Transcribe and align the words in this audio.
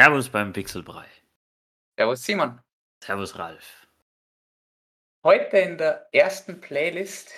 Servus 0.00 0.30
beim 0.30 0.54
Pixelbrei. 0.54 1.04
Servus 1.98 2.22
Simon. 2.22 2.58
Servus 3.04 3.38
Ralf. 3.38 3.86
Heute 5.22 5.58
in 5.58 5.76
der 5.76 6.08
ersten 6.12 6.58
Playlist 6.58 7.30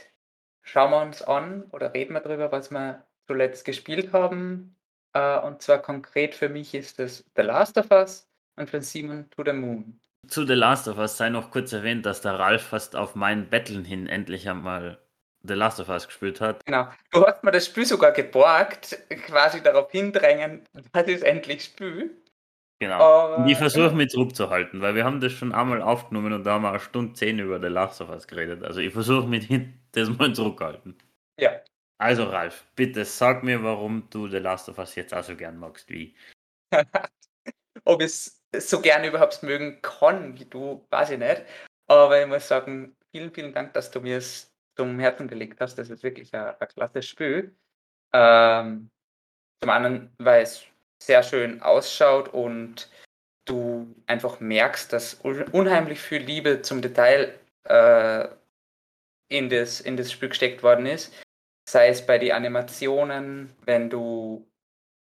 schauen 0.63 0.93
wir 0.93 1.03
uns 1.03 1.23
an 1.23 1.65
oder 1.73 1.93
reden 1.93 2.15
wir 2.15 2.21
darüber, 2.21 2.53
was 2.53 2.71
wir 2.71 3.05
zuletzt 3.27 3.65
gespielt 3.65 4.13
haben. 4.13 4.77
Äh, 5.13 5.41
und 5.41 5.61
zwar 5.61 5.83
konkret 5.83 6.37
für 6.37 6.49
mich 6.49 6.73
ist 6.73 7.01
das 7.01 7.25
The 7.35 7.43
Last 7.43 7.77
of 7.79 7.91
Us 7.91 8.31
und 8.55 8.71
für 8.71 8.81
Simon 8.81 9.29
To 9.31 9.43
the 9.45 9.53
Moon. 9.53 9.99
Zu 10.29 10.47
The 10.47 10.55
Last 10.55 10.87
of 10.87 10.99
Us 10.99 11.17
sei 11.17 11.31
noch 11.31 11.51
kurz 11.51 11.73
erwähnt, 11.73 12.07
dass 12.07 12.21
der 12.21 12.39
Ralf 12.39 12.63
fast 12.63 12.95
auf 12.95 13.17
mein 13.17 13.51
Betteln 13.51 13.85
hin 13.85 14.07
endlich 14.07 14.49
einmal 14.49 15.03
The 15.43 15.55
Last 15.55 15.81
of 15.81 15.89
Us 15.89 16.07
gespielt 16.07 16.41
hat. 16.41 16.65
Genau. 16.65 16.89
Du 17.11 17.27
hast 17.27 17.43
mir 17.43 17.51
das 17.51 17.67
Spiel 17.67 17.87
sogar 17.87 18.13
geborgt, 18.13 18.97
quasi 19.27 19.61
darauf 19.61 19.91
hindrängen, 19.91 20.65
dass 20.93 21.09
ich 21.09 21.17
es 21.17 21.23
endlich 21.23 21.65
spiele. 21.65 22.22
Genau. 22.83 22.99
Aber, 22.99 23.37
und 23.37 23.49
ich 23.49 23.57
versuche 23.57 23.95
mich 23.95 24.09
zurückzuhalten, 24.09 24.81
weil 24.81 24.97
wir 24.97 25.05
haben 25.05 25.21
das 25.21 25.31
schon 25.31 25.53
einmal 25.53 25.81
aufgenommen 25.81 26.33
und 26.33 26.43
da 26.43 26.55
haben 26.55 26.63
wir 26.63 26.71
eine 26.71 26.81
Stunde 26.81 27.13
zehn 27.13 27.39
über 27.39 27.61
The 27.61 27.69
Last 27.69 28.01
of 28.01 28.09
Us 28.09 28.27
geredet. 28.27 28.65
Also 28.65 28.81
ich 28.81 28.93
versuche 28.93 29.29
mich 29.29 29.49
das 29.93 30.09
mal 30.09 30.35
zurückhalten. 30.35 30.99
Ja. 31.39 31.61
Also 31.99 32.25
Ralf, 32.25 32.67
bitte 32.75 33.05
sag 33.05 33.45
mir, 33.45 33.63
warum 33.63 34.09
du 34.11 34.27
The 34.27 34.39
Last 34.39 34.69
of 34.69 34.79
Us 34.79 34.97
jetzt 34.97 35.15
auch 35.15 35.23
so 35.23 35.37
gern 35.37 35.59
magst 35.59 35.89
wie. 35.91 36.17
Ob 37.85 38.03
ich 38.03 38.07
es 38.51 38.69
so 38.69 38.81
gerne 38.81 39.07
überhaupt 39.07 39.45
mögen 39.45 39.81
kann 39.81 40.37
wie 40.37 40.47
du, 40.47 40.85
weiß 40.91 41.11
ich 41.11 41.21
nicht. 41.21 41.45
Aber 41.89 42.21
ich 42.21 42.27
muss 42.27 42.49
sagen, 42.49 42.97
vielen, 43.13 43.33
vielen 43.33 43.55
Dank, 43.55 43.75
dass 43.75 43.93
du 43.93 44.01
mir 44.01 44.17
es 44.17 44.53
zum 44.77 44.99
Herzen 44.99 45.29
gelegt 45.29 45.61
hast. 45.61 45.77
Das 45.77 45.89
ist 45.89 46.03
wirklich 46.03 46.35
ein, 46.35 46.53
ein 46.59 46.69
klasse 46.69 47.01
Spiel. 47.01 47.55
Ähm, 48.13 48.91
zum 49.63 49.71
anderen, 49.71 50.13
weil 50.19 50.43
es 50.43 50.67
sehr 51.07 51.23
schön 51.23 51.63
ausschaut 51.63 52.29
und 52.29 52.91
du 53.45 53.95
einfach 54.07 54.41
merkst, 54.41 54.93
dass 54.93 55.15
unheimlich 55.15 56.01
viel 56.01 56.23
Liebe 56.23 56.63
zum 56.63 56.81
Detail 56.81 57.39
äh, 57.65 58.29
in, 59.29 59.49
das, 59.49 59.81
in 59.81 59.97
das 59.97 60.13
Spiel 60.13 60.29
gesteckt 60.29 60.63
worden 60.63 60.87
ist. 60.87 61.13
Sei 61.69 61.89
es 61.89 62.07
bei 62.07 62.19
den 62.19 62.33
Animationen, 62.33 63.55
wenn 63.65 63.91
du 63.91 64.47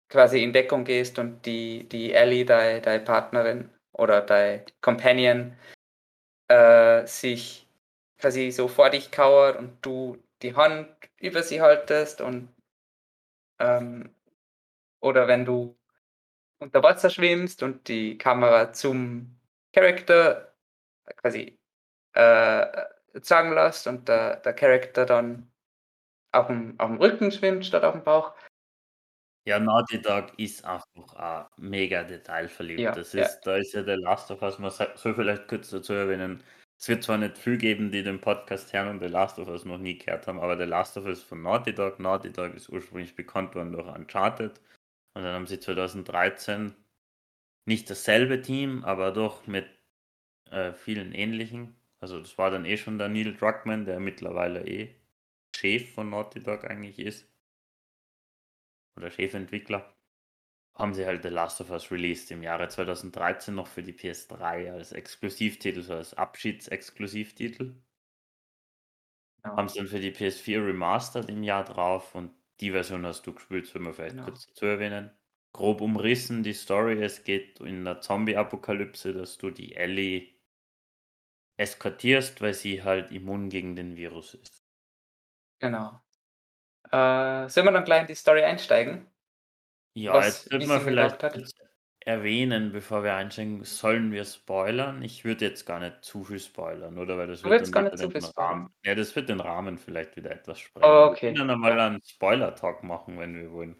quasi 0.10 0.44
in 0.44 0.54
Deckung 0.54 0.84
gehst 0.84 1.20
und 1.20 1.46
die, 1.46 1.88
die 1.90 2.14
Ellie, 2.14 2.46
deine, 2.46 2.82
deine 2.82 3.04
Partnerin 3.04 3.70
oder 3.94 4.22
deine 4.22 4.66
Companion, 4.82 5.56
äh, 6.50 7.06
sich 7.06 7.68
quasi 8.20 8.52
so 8.52 8.68
vor 8.68 8.90
dich 8.90 9.12
kauert 9.12 9.58
und 9.58 9.78
du 9.86 10.18
die 10.42 10.56
Hand 10.56 10.88
über 11.20 11.44
sie 11.44 11.62
haltest 11.62 12.22
und 12.22 12.50
ähm, 13.60 14.14
oder 15.02 15.28
wenn 15.28 15.46
du 15.46 15.76
unter 16.62 16.84
Wasser 16.84 17.10
schwimmst 17.10 17.64
und 17.64 17.88
die 17.88 18.18
Kamera 18.18 18.72
zum 18.72 19.36
Charakter 19.74 20.54
quasi 21.18 21.58
äh, 22.14 22.68
sagen 23.22 23.54
lässt 23.54 23.88
und 23.88 24.08
der, 24.08 24.38
der 24.38 24.54
Charakter 24.54 25.06
dann 25.06 25.52
auf 26.32 26.48
dem, 26.48 26.80
auf 26.80 26.88
dem 26.88 26.98
Rücken 26.98 27.32
schwimmt 27.32 27.66
statt 27.66 27.84
auf 27.84 27.94
dem 27.94 28.04
Bauch. 28.04 28.34
Ja, 29.46 29.60
Naughty 29.60 30.00
Dog 30.00 30.38
ist 30.38 30.64
einfach 30.64 31.16
auch 31.16 31.50
mega 31.58 32.04
detailverliebt. 32.04 32.80
Ja, 32.80 32.92
das 32.92 33.14
ist, 33.16 33.16
ja. 33.16 33.42
Da 33.44 33.58
ist 33.58 33.74
ja 33.74 33.82
der 33.82 33.98
Last 33.98 34.30
of 34.30 34.42
Us, 34.44 34.60
man 34.60 34.70
soll 34.70 35.16
vielleicht 35.16 35.48
kurz 35.48 35.72
dazu 35.72 35.94
erwähnen, 35.94 36.44
es 36.80 36.88
wird 36.88 37.04
zwar 37.04 37.18
nicht 37.18 37.38
viel 37.38 37.58
geben, 37.58 37.92
die 37.92 38.02
den 38.04 38.22
Podcast 38.22 38.74
hören 38.74 38.88
und 38.88 39.00
The 39.00 39.08
Last 39.08 39.40
of 39.40 39.48
Us 39.48 39.66
noch 39.66 39.78
nie 39.78 39.98
gehört 39.98 40.28
haben, 40.28 40.40
aber 40.40 40.58
The 40.58 40.64
Last 40.64 40.98
of 40.98 41.06
Us 41.06 41.22
von 41.22 41.42
Naughty 41.42 41.74
Dog. 41.74 42.00
Naughty 42.00 42.32
Dog 42.32 42.56
ist 42.56 42.70
ursprünglich 42.70 43.16
bekannt 43.16 43.54
worden 43.56 43.72
durch 43.72 43.88
Uncharted. 43.88 44.60
Und 45.14 45.24
dann 45.24 45.36
haben 45.36 45.48
sie 45.48 45.60
2013 45.60 46.74
nicht 47.66 47.90
dasselbe 47.90 48.42
Team, 48.42 48.84
aber 48.84 49.12
doch 49.12 49.48
mit 49.48 49.68
äh, 50.50 50.74
vielen 50.74 51.14
ähnlichen. 51.14 51.76
Also 52.00 52.20
das 52.20 52.38
war 52.38 52.50
dann 52.50 52.66
eh 52.66 52.78
schon 52.78 52.98
der 52.98 53.10
Neil 53.10 53.36
Druckmann, 53.36 53.86
der 53.86 54.00
mittlerweile 54.00 54.66
eh 54.66 54.96
Chef 55.56 55.94
von 55.94 56.10
Naughty 56.10 56.42
Dog 56.42 56.64
eigentlich 56.66 57.00
ist. 57.00 57.28
Oder 58.98 59.12
Chefentwickler. 59.12 59.96
Haben 60.74 60.94
sie 60.94 61.06
halt 61.06 61.22
The 61.24 61.30
Last 61.30 61.62
of 61.62 61.70
Us 61.70 61.92
released 61.92 62.32
im 62.32 62.42
Jahre 62.42 62.68
2013 62.68 63.54
noch 63.54 63.68
für 63.68 63.84
die 63.84 63.94
PS3 63.94 64.72
als 64.72 64.94
Exklusivtitel, 64.94 65.82
so 65.82 65.94
als 65.94 66.14
Abschiedsexklusivtitel. 66.14 67.76
Ja. 69.44 69.56
Haben 69.56 69.68
sie 69.68 69.80
dann 69.80 69.88
für 69.88 70.00
die 70.00 70.14
PS4 70.14 70.66
remastered 70.66 71.30
im 71.30 71.44
Jahr 71.44 71.66
drauf 71.66 72.16
und 72.16 72.32
die 72.62 72.72
Version 72.72 73.06
hast 73.06 73.26
du 73.28 73.34
gespielt, 73.34 73.68
soll 73.68 73.82
man 73.82 73.94
vielleicht 73.94 74.16
genau. 74.16 74.26
kurz 74.26 74.48
dazu 74.48 74.66
erwähnen. 74.66 75.12
Grob 75.54 75.82
umrissen 75.82 76.44
die 76.44 76.54
Story. 76.54 77.04
Es 77.04 77.24
geht 77.24 77.60
in 77.60 77.84
der 77.84 78.00
Zombie-Apokalypse, 78.00 79.14
dass 79.14 79.38
du 79.38 79.50
die 79.50 79.76
Ellie 79.76 80.34
eskortierst, 81.58 82.42
weil 82.42 82.54
sie 82.54 82.84
halt 82.84 83.12
immun 83.12 83.50
gegen 83.50 83.76
den 83.76 83.96
Virus 83.98 84.36
ist. 84.36 84.64
Genau. 85.60 86.02
Äh, 86.92 87.50
sollen 87.50 87.68
wir 87.68 87.72
dann 87.72 87.84
gleich 87.84 88.02
in 88.02 88.08
die 88.08 88.16
Story 88.16 88.44
einsteigen? 88.44 89.08
Ja, 89.94 90.14
Was, 90.14 90.46
jetzt 90.46 90.52
wird 90.52 90.68
man 90.68 90.82
vielleicht 90.82 91.22
erwähnen, 92.06 92.72
bevor 92.72 93.04
wir 93.04 93.16
einsteigen, 93.16 93.64
sollen 93.64 94.12
wir 94.12 94.26
spoilern? 94.26 95.02
Ich 95.04 95.24
würde 95.24 95.46
jetzt 95.46 95.66
gar 95.66 95.80
nicht 95.80 96.04
zu 96.04 96.24
viel 96.24 96.40
spoilern, 96.40 96.98
oder? 96.98 97.18
Weil 97.18 97.28
das 97.28 97.44
wird 97.44 97.72
gar 97.72 97.84
nicht 97.84 97.98
zu 97.98 98.10
viel 98.10 98.26
Rahmen, 98.38 98.74
Ja, 98.84 98.96
das 98.96 99.16
wird 99.16 99.30
den 99.30 99.40
Rahmen 99.40 99.78
vielleicht 99.78 100.16
wieder 100.16 100.32
etwas 100.32 100.60
sprengen. 100.60 100.90
Oh, 100.90 101.06
okay. 101.12 101.28
Wir 101.28 101.34
können 101.36 101.50
dann 101.50 101.60
mal 101.60 101.80
einen 101.80 102.04
Spoiler-Talk 102.04 102.84
machen, 102.84 103.20
wenn 103.20 103.36
wir 103.36 103.52
wollen. 103.52 103.76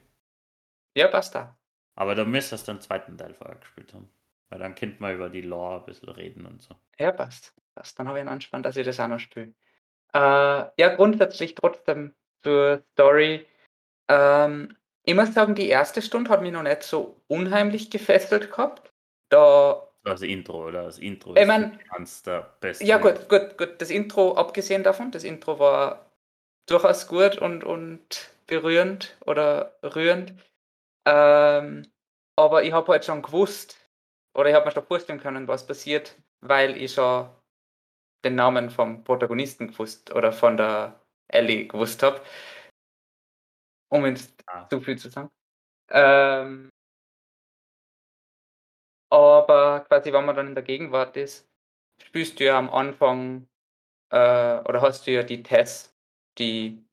Ja, 0.96 1.08
passt 1.08 1.36
da. 1.36 1.58
Aber 1.96 2.16
da 2.16 2.24
müsstest 2.24 2.68
du 2.68 2.74
den 2.74 2.82
zweiten 2.82 3.18
Teil 3.18 3.34
vorher 3.34 3.58
gespielt 3.58 3.94
haben. 3.94 4.10
Weil 4.50 4.60
dann 4.60 4.76
könnte 4.76 5.02
man 5.02 5.16
über 5.16 5.30
die 5.30 5.42
Lore 5.42 5.80
ein 5.80 5.86
bisschen 5.86 6.10
reden 6.10 6.46
und 6.46 6.62
so. 6.62 6.76
Ja, 7.00 7.12
passt. 7.12 7.54
passt. 7.74 7.98
Dann 7.98 8.08
habe 8.08 8.18
ich 8.18 8.22
einen 8.22 8.30
Anspann, 8.30 8.64
dass 8.64 8.78
ich 8.78 8.86
das 8.86 9.00
auch 9.00 9.08
noch 9.08 9.20
spiele. 9.20 9.54
Äh, 10.14 10.20
ja, 10.20 10.96
grundsätzlich 10.96 11.56
trotzdem 11.56 12.14
zur 12.44 12.84
Story. 12.94 13.48
Ähm, 14.10 14.76
ich 15.04 15.16
muss 15.16 15.34
sagen, 15.34 15.56
die 15.56 15.68
erste 15.68 16.02
Stunde 16.02 16.30
hat 16.30 16.42
mich 16.42 16.52
noch 16.52 16.64
nicht 16.64 16.84
so 16.84 17.22
unheimlich 17.28 17.90
gefesselt 17.90 18.52
gehabt. 18.52 18.92
Da 19.30 19.88
das 20.04 20.22
Intro, 20.24 20.68
oder? 20.68 20.84
Das 20.84 20.98
Intro 20.98 21.36
ich 21.36 21.46
mein, 21.46 21.80
eins 21.90 22.24
der 22.24 22.56
besten. 22.60 22.86
Ja, 22.86 22.98
gut, 22.98 23.30
gut, 23.30 23.58
gut. 23.58 23.76
Das 23.80 23.92
Intro, 23.92 24.36
abgesehen 24.36 24.84
davon, 24.84 25.12
das 25.12 25.24
Intro 25.24 25.60
war 25.60 26.12
durchaus 26.68 27.08
gut 27.08 27.38
und, 27.38 27.64
und 27.64 28.32
berührend 28.48 29.16
oder 29.26 29.78
rührend. 29.84 30.34
Ähm, 31.06 31.88
aber 32.36 32.64
ich 32.64 32.72
habe 32.72 32.92
halt 32.92 33.06
schon 33.06 33.22
gewusst, 33.22 33.78
oder 34.36 34.50
ich 34.50 34.56
habe 34.56 34.66
mir 34.66 34.72
schon 34.72 34.86
vorstellen 34.86 35.20
können, 35.20 35.48
was 35.48 35.68
passiert, 35.68 36.16
weil 36.42 36.76
ich 36.82 36.94
schon 36.94 37.30
den 38.26 38.36
Namen 38.36 38.70
vom 38.72 39.04
Protagonisten 39.04 39.68
gewusst 39.68 40.14
oder 40.14 40.32
von 40.32 40.58
der 40.58 41.00
Ellie 41.28 41.68
gewusst 41.68 42.02
habe 42.04 42.22
um 43.92 44.06
jetzt 44.06 44.34
ah. 44.48 44.68
zu 44.70 44.82
viel 44.82 44.98
zu 44.98 45.10
sagen. 45.10 45.30
Ähm, 45.90 46.70
aber 49.12 49.82
quasi, 49.82 50.14
wenn 50.14 50.26
man 50.26 50.36
dann 50.36 50.48
in 50.48 50.56
der 50.56 50.64
Gegenwart 50.64 51.18
ist, 51.18 51.48
spürst 52.02 52.40
du 52.40 52.46
ja 52.46 52.58
am 52.58 52.70
Anfang 52.70 53.48
äh, 54.10 54.16
oder 54.60 54.82
hast 54.82 55.06
du 55.06 55.12
ja 55.12 55.24
die 55.24 55.44
Tess, 55.44 55.94
die 56.38 56.84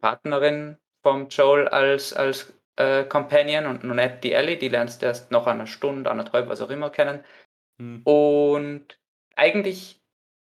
Partnerin 0.00 0.76
vom 1.02 1.28
Joel 1.28 1.68
als, 1.68 2.12
als 2.12 2.52
äh, 2.76 3.04
Companion 3.04 3.66
und 3.66 3.84
noch 3.84 3.94
nicht 3.94 4.24
die 4.24 4.32
Ellie, 4.32 4.56
die 4.56 4.68
lernst 4.68 5.02
du 5.02 5.06
erst 5.06 5.30
nach 5.30 5.46
einer 5.46 5.66
Stunde, 5.66 6.10
anderthalb, 6.10 6.48
was 6.48 6.60
auch 6.60 6.70
immer 6.70 6.90
kennen. 6.90 7.24
Hm. 7.78 8.02
Und 8.02 8.98
eigentlich 9.36 10.00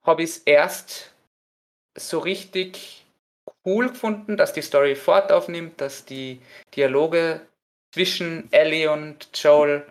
habe 0.03 0.23
ich 0.23 0.31
es 0.31 0.39
erst 0.39 1.15
so 1.95 2.19
richtig 2.19 3.02
cool 3.65 3.89
gefunden, 3.89 4.37
dass 4.37 4.53
die 4.53 4.63
Story 4.63 4.95
fortaufnimmt, 4.95 5.81
dass 5.81 6.05
die 6.05 6.41
Dialoge 6.75 7.47
zwischen 7.93 8.53
Ellie 8.53 8.91
und 8.91 9.29
Joel 9.35 9.87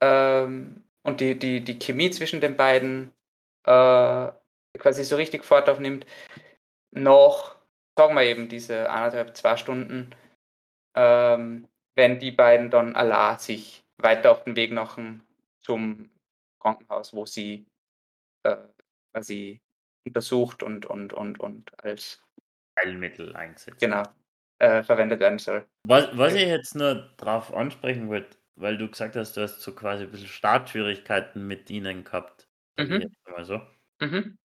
ähm, 0.00 0.82
und 1.02 1.20
die, 1.20 1.38
die, 1.38 1.62
die 1.62 1.78
Chemie 1.78 2.10
zwischen 2.10 2.40
den 2.40 2.56
beiden 2.56 3.12
äh, 3.64 4.28
quasi 4.78 5.04
so 5.04 5.16
richtig 5.16 5.44
fortaufnimmt. 5.44 6.06
Noch, 6.92 7.56
sagen 7.96 8.14
wir 8.14 8.22
eben, 8.22 8.48
diese 8.48 8.90
anderthalb, 8.90 9.36
zwei 9.36 9.56
Stunden, 9.56 10.14
ähm, 10.94 11.68
wenn 11.94 12.18
die 12.18 12.32
beiden 12.32 12.70
dann 12.70 12.94
Allah 12.94 13.38
sich 13.38 13.84
weiter 13.98 14.32
auf 14.32 14.44
den 14.44 14.56
Weg 14.56 14.72
machen 14.72 15.26
zum 15.60 16.10
Krankenhaus, 16.60 17.14
wo 17.14 17.26
sie 17.26 17.66
äh, 18.42 18.56
quasi 19.12 19.60
untersucht 20.06 20.62
und, 20.62 20.86
und, 20.86 21.12
und, 21.12 21.40
und 21.40 21.72
als 21.82 22.22
Heilmittel 22.78 23.34
eingesetzt. 23.34 23.80
Genau, 23.80 24.02
äh, 24.58 24.82
verwendet 24.82 25.20
werden 25.20 25.38
soll. 25.38 25.66
Was, 25.86 26.08
was 26.16 26.34
ich 26.34 26.46
jetzt 26.46 26.74
nur 26.74 27.12
drauf 27.16 27.54
ansprechen 27.54 28.08
wollte, 28.08 28.36
weil 28.56 28.78
du 28.78 28.88
gesagt 28.88 29.16
hast, 29.16 29.36
du 29.36 29.42
hast 29.42 29.60
so 29.60 29.74
quasi 29.74 30.04
ein 30.04 30.10
bisschen 30.10 30.28
Startschwierigkeiten 30.28 31.46
mit 31.46 31.70
ihnen 31.70 32.04
gehabt. 32.04 32.48
Mhm. 32.78 33.10
So. 33.42 33.60
Mhm. 34.00 34.38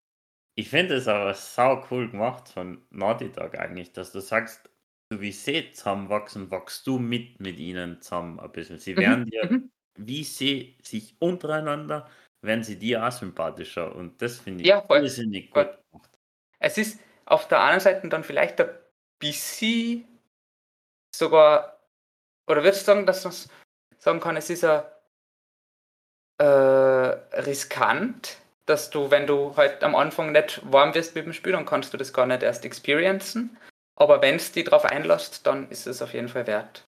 Ich 0.55 0.69
finde 0.69 0.95
es 0.95 1.07
aber 1.07 1.33
sau 1.33 1.85
cool 1.89 2.09
gemacht 2.09 2.49
von 2.49 2.85
Naughty 2.89 3.31
Dog 3.31 3.57
eigentlich, 3.57 3.93
dass 3.93 4.11
du 4.11 4.19
sagst, 4.19 4.69
so 5.11 5.21
wie 5.21 5.31
sie 5.31 5.71
zusammenwachsen, 5.71 6.51
wachst 6.51 6.87
du 6.87 6.99
mit 6.99 7.39
mit 7.39 7.57
ihnen 7.57 8.01
zusammen 8.01 8.39
ein 8.39 8.51
bisschen. 8.51 8.79
Sie 8.79 8.93
mhm. 8.93 8.99
werden 8.99 9.25
dir 9.25 9.45
mhm. 9.51 9.71
wie 9.97 10.23
sie 10.23 10.77
sich 10.83 11.15
untereinander, 11.19 12.09
werden 12.41 12.63
sie 12.63 12.77
dir 12.77 13.05
auch 13.05 13.11
sympathischer 13.11 13.95
und 13.95 14.21
das 14.21 14.39
finde 14.39 14.61
ich 14.63 14.67
Ja, 14.67 14.81
voll, 14.81 15.03
irrsinnig 15.03 15.49
voll. 15.51 15.65
gut 15.65 15.91
gemacht. 15.91 16.19
Es 16.59 16.77
ist 16.77 16.99
auf 17.31 17.47
der 17.47 17.59
anderen 17.59 17.79
Seite 17.79 18.07
dann 18.09 18.23
vielleicht 18.23 18.59
ein 18.59 18.69
bisschen 19.19 20.05
sogar 21.15 21.79
oder 22.47 22.63
würdest 22.63 22.81
du 22.81 22.85
sagen, 22.87 23.05
dass 23.05 23.23
man 23.23 23.33
sagen 23.97 24.19
kann, 24.19 24.35
es 24.35 24.49
ist 24.49 24.63
ja 24.63 24.91
äh, 26.39 26.43
riskant, 26.43 28.37
dass 28.65 28.89
du, 28.89 29.11
wenn 29.11 29.27
du 29.27 29.55
halt 29.55 29.83
am 29.83 29.95
Anfang 29.95 30.33
nicht 30.33 30.61
warm 30.71 30.93
wirst 30.93 31.15
mit 31.15 31.25
dem 31.25 31.33
Spiel, 31.33 31.53
dann 31.53 31.65
kannst 31.65 31.93
du 31.93 31.97
das 31.97 32.11
gar 32.11 32.25
nicht 32.25 32.43
erst 32.43 32.65
experiencen. 32.65 33.57
Aber 33.95 34.21
wenn 34.21 34.35
es 34.35 34.51
dich 34.51 34.65
darauf 34.65 34.85
einlässt, 34.85 35.45
dann 35.47 35.69
ist 35.69 35.87
es 35.87 36.01
auf 36.01 36.13
jeden 36.13 36.27
Fall 36.27 36.47
wert. 36.47 36.83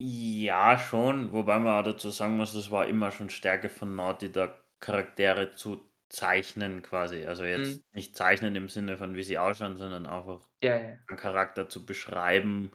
Ja, 0.00 0.78
schon, 0.78 1.32
wobei 1.32 1.58
man 1.58 1.80
auch 1.80 1.84
dazu 1.84 2.10
sagen 2.10 2.36
muss, 2.36 2.54
das 2.54 2.70
war 2.70 2.86
immer 2.86 3.12
schon 3.12 3.30
Stärke 3.30 3.68
von 3.68 3.94
Naughty 3.94 4.32
Dog, 4.32 4.54
Charaktere 4.80 5.54
zu 5.54 5.84
zeichnen 6.08 6.82
quasi. 6.82 7.26
Also 7.26 7.44
jetzt 7.44 7.80
Mhm. 7.80 7.82
nicht 7.92 8.16
zeichnen 8.16 8.56
im 8.56 8.68
Sinne 8.68 8.96
von, 8.98 9.14
wie 9.16 9.22
sie 9.22 9.38
ausschauen, 9.38 9.78
sondern 9.78 10.06
einfach 10.06 10.48
Ja, 10.60 10.76
ja. 10.78 10.98
einen 11.08 11.18
Charakter 11.18 11.68
zu 11.68 11.86
beschreiben, 11.86 12.72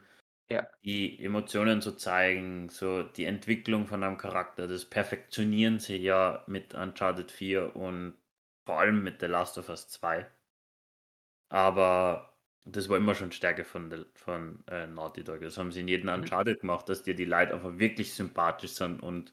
Ja. 0.48 0.70
die 0.84 1.22
Emotionen 1.24 1.82
zu 1.82 1.92
zeigen, 1.96 2.68
so 2.70 3.02
die 3.04 3.24
Entwicklung 3.26 3.86
von 3.86 4.04
einem 4.04 4.18
Charakter. 4.18 4.68
Das 4.68 4.86
perfektionieren 4.86 5.78
sie 5.80 5.96
ja 5.98 6.44
mit 6.48 6.74
Uncharted 6.74 7.30
4 7.32 7.76
und 7.76 8.18
vor 8.66 8.80
allem 8.80 9.02
mit 9.04 9.20
The 9.20 9.26
Last 9.26 9.58
of 9.58 9.68
Us 9.70 9.88
2. 9.88 10.30
Aber 11.50 12.38
das 12.64 12.88
war 12.90 12.96
immer 12.98 13.14
schon 13.14 13.32
Stärke 13.32 13.64
von, 13.64 14.06
von 14.14 14.64
äh, 14.68 14.86
Naughty 14.86 15.24
Dog. 15.24 15.40
Das 15.40 15.56
haben 15.58 15.72
sie 15.72 15.80
in 15.80 15.88
jedem 15.88 16.08
Mhm. 16.14 16.20
Uncharted 16.20 16.60
gemacht, 16.60 16.88
dass 16.88 17.02
dir 17.02 17.14
die 17.14 17.24
Leute 17.24 17.54
einfach 17.54 17.78
wirklich 17.78 18.14
sympathisch 18.14 18.72
sind 18.72 19.00
und 19.02 19.32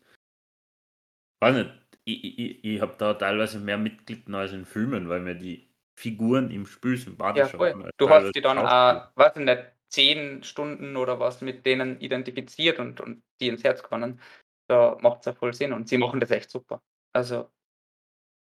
weiß 1.40 1.56
nicht, 1.56 1.91
ich, 2.14 2.40
ich, 2.40 2.66
ich 2.66 2.82
habe 2.82 2.96
da 2.98 3.14
teilweise 3.14 3.60
mehr 3.60 3.78
mitgelitten 3.78 4.36
als 4.36 4.54
in 4.54 4.66
Filmen, 4.66 5.10
weil 5.10 5.20
mir 5.20 5.36
die 5.36 5.68
Figuren 5.96 6.50
im 6.52 6.66
Spiel 6.66 6.98
Ja, 6.98 7.04
sympathischer 7.04 7.58
voll. 7.58 7.74
waren. 7.74 7.92
Du 7.98 8.10
hast 8.10 8.34
die 8.34 8.42
dann 8.42 8.58
auch, 8.58 9.12
weiß 9.16 9.38
ich 9.38 9.46
nicht, 9.46 9.64
zehn 9.90 10.44
Stunden 10.44 10.96
oder 10.96 11.20
was 11.20 11.42
mit 11.42 11.66
denen 11.66 12.00
identifiziert 12.00 12.80
und, 12.80 13.02
und 13.02 13.24
die 13.40 13.50
ins 13.50 13.64
Herz 13.64 13.84
gewonnen. 13.84 14.20
Da 14.68 14.98
macht 15.02 15.20
es 15.20 15.26
ja 15.26 15.34
voll 15.34 15.54
Sinn 15.54 15.74
und 15.74 15.90
sie 15.90 15.98
machen 15.98 16.20
das 16.20 16.32
echt 16.32 16.50
super. 16.50 16.82
Also, 17.14 17.52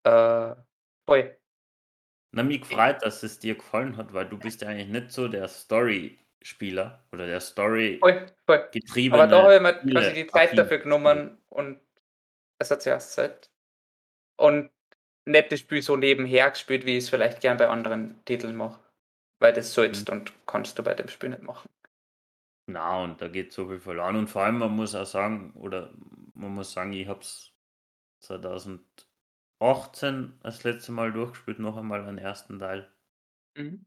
äh, 0.03 0.55
voll. 1.07 1.37
Na, 2.31 2.43
mich 2.43 2.61
gefreut, 2.61 2.97
dass 3.01 3.23
es 3.23 3.39
dir 3.39 3.55
gefallen 3.55 3.97
hat, 3.97 4.13
weil 4.13 4.27
du 4.27 4.37
bist 4.37 4.61
ja 4.61 4.67
eigentlich 4.67 4.89
nicht 4.89 5.11
so 5.11 5.27
der 5.27 5.47
Story-Spieler 5.47 7.03
oder 7.11 7.25
der 7.25 7.39
Story 7.39 7.97
Voll, 7.99 8.25
voll. 8.45 8.69
getriebene. 8.71 9.23
Aber 9.23 9.31
da 9.31 9.43
habe 9.43 9.55
ich 9.55 9.61
mir 9.61 9.93
quasi 9.93 10.13
die 10.13 10.27
Zeit 10.27 10.49
affin. 10.49 10.57
dafür 10.57 10.77
genommen 10.79 11.37
und 11.49 11.79
es 12.59 12.71
hat 12.71 12.81
zuerst 12.81 13.13
Zeit. 13.13 13.49
Und 14.37 14.69
nicht 15.25 15.51
das 15.51 15.59
Spiel 15.59 15.81
so 15.81 15.95
nebenher 15.95 16.49
gespielt, 16.51 16.85
wie 16.85 16.97
ich 16.97 17.05
es 17.05 17.09
vielleicht 17.09 17.41
gern 17.41 17.57
bei 17.57 17.69
anderen 17.69 18.23
Titeln 18.25 18.55
mache. 18.55 18.79
Weil 19.39 19.53
das 19.53 19.73
sollst 19.73 20.09
und 20.09 20.33
kannst 20.45 20.77
du 20.77 20.83
bei 20.83 20.93
dem 20.93 21.07
Spiel 21.07 21.29
nicht 21.29 21.43
machen. 21.43 21.69
Na, 22.67 23.03
und 23.03 23.21
da 23.21 23.29
geht 23.29 23.53
so 23.53 23.67
viel 23.67 23.79
verloren. 23.79 24.15
Und 24.15 24.27
vor 24.27 24.43
allem, 24.43 24.59
man 24.59 24.75
muss 24.75 24.95
auch 24.95 25.05
sagen, 25.05 25.53
oder 25.55 25.93
man 26.33 26.53
muss 26.53 26.73
sagen, 26.73 26.93
ich 26.93 27.07
habe 27.07 27.21
es 27.21 27.51
2018 28.19 30.39
das 30.43 30.63
letzte 30.63 30.91
Mal 30.91 31.11
durchgespielt, 31.11 31.59
noch 31.59 31.77
einmal 31.77 32.05
den 32.05 32.17
ersten 32.17 32.59
Teil. 32.59 32.91
Mhm. 33.55 33.85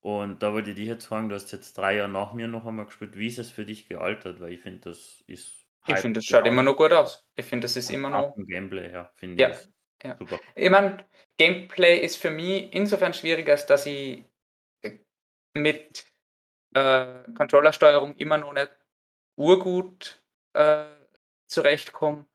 Und 0.00 0.42
da 0.42 0.52
wollte 0.52 0.70
ich 0.70 0.76
dich 0.76 0.88
jetzt 0.88 1.06
fragen, 1.06 1.30
du 1.30 1.34
hast 1.34 1.50
jetzt 1.52 1.78
drei 1.78 1.96
Jahre 1.96 2.10
nach 2.10 2.34
mir 2.34 2.46
noch 2.46 2.66
einmal 2.66 2.86
gespielt. 2.86 3.16
Wie 3.16 3.26
ist 3.26 3.38
es 3.38 3.50
für 3.50 3.64
dich 3.64 3.88
gealtert? 3.88 4.40
Weil 4.40 4.52
ich 4.52 4.60
finde, 4.60 4.90
das 4.90 5.22
ist. 5.26 5.63
Ich 5.86 5.96
finde, 5.96 6.18
das 6.18 6.24
schaut 6.24 6.46
immer 6.46 6.62
noch 6.62 6.76
gut 6.76 6.92
aus. 6.92 7.24
Ich 7.36 7.44
finde, 7.44 7.64
das 7.66 7.76
ist 7.76 7.90
immer 7.90 8.10
noch. 8.10 8.34
Gameplay 8.36 8.88
her, 8.88 9.10
finde 9.14 9.42
Ja, 9.42 9.50
ich. 9.50 9.68
ja. 10.02 10.16
Super. 10.18 10.40
Ich 10.54 10.70
meine, 10.70 11.04
Gameplay 11.36 11.98
ist 11.98 12.16
für 12.16 12.30
mich 12.30 12.72
insofern 12.72 13.12
schwieriger, 13.12 13.52
als 13.52 13.66
dass 13.66 13.86
ich 13.86 14.24
mit 15.56 16.06
äh, 16.74 17.22
Controllersteuerung 17.36 18.16
immer 18.16 18.38
noch 18.38 18.52
nicht 18.52 18.70
urgut 19.36 20.22
äh, 20.54 20.84
zurechtkomme. 21.48 22.26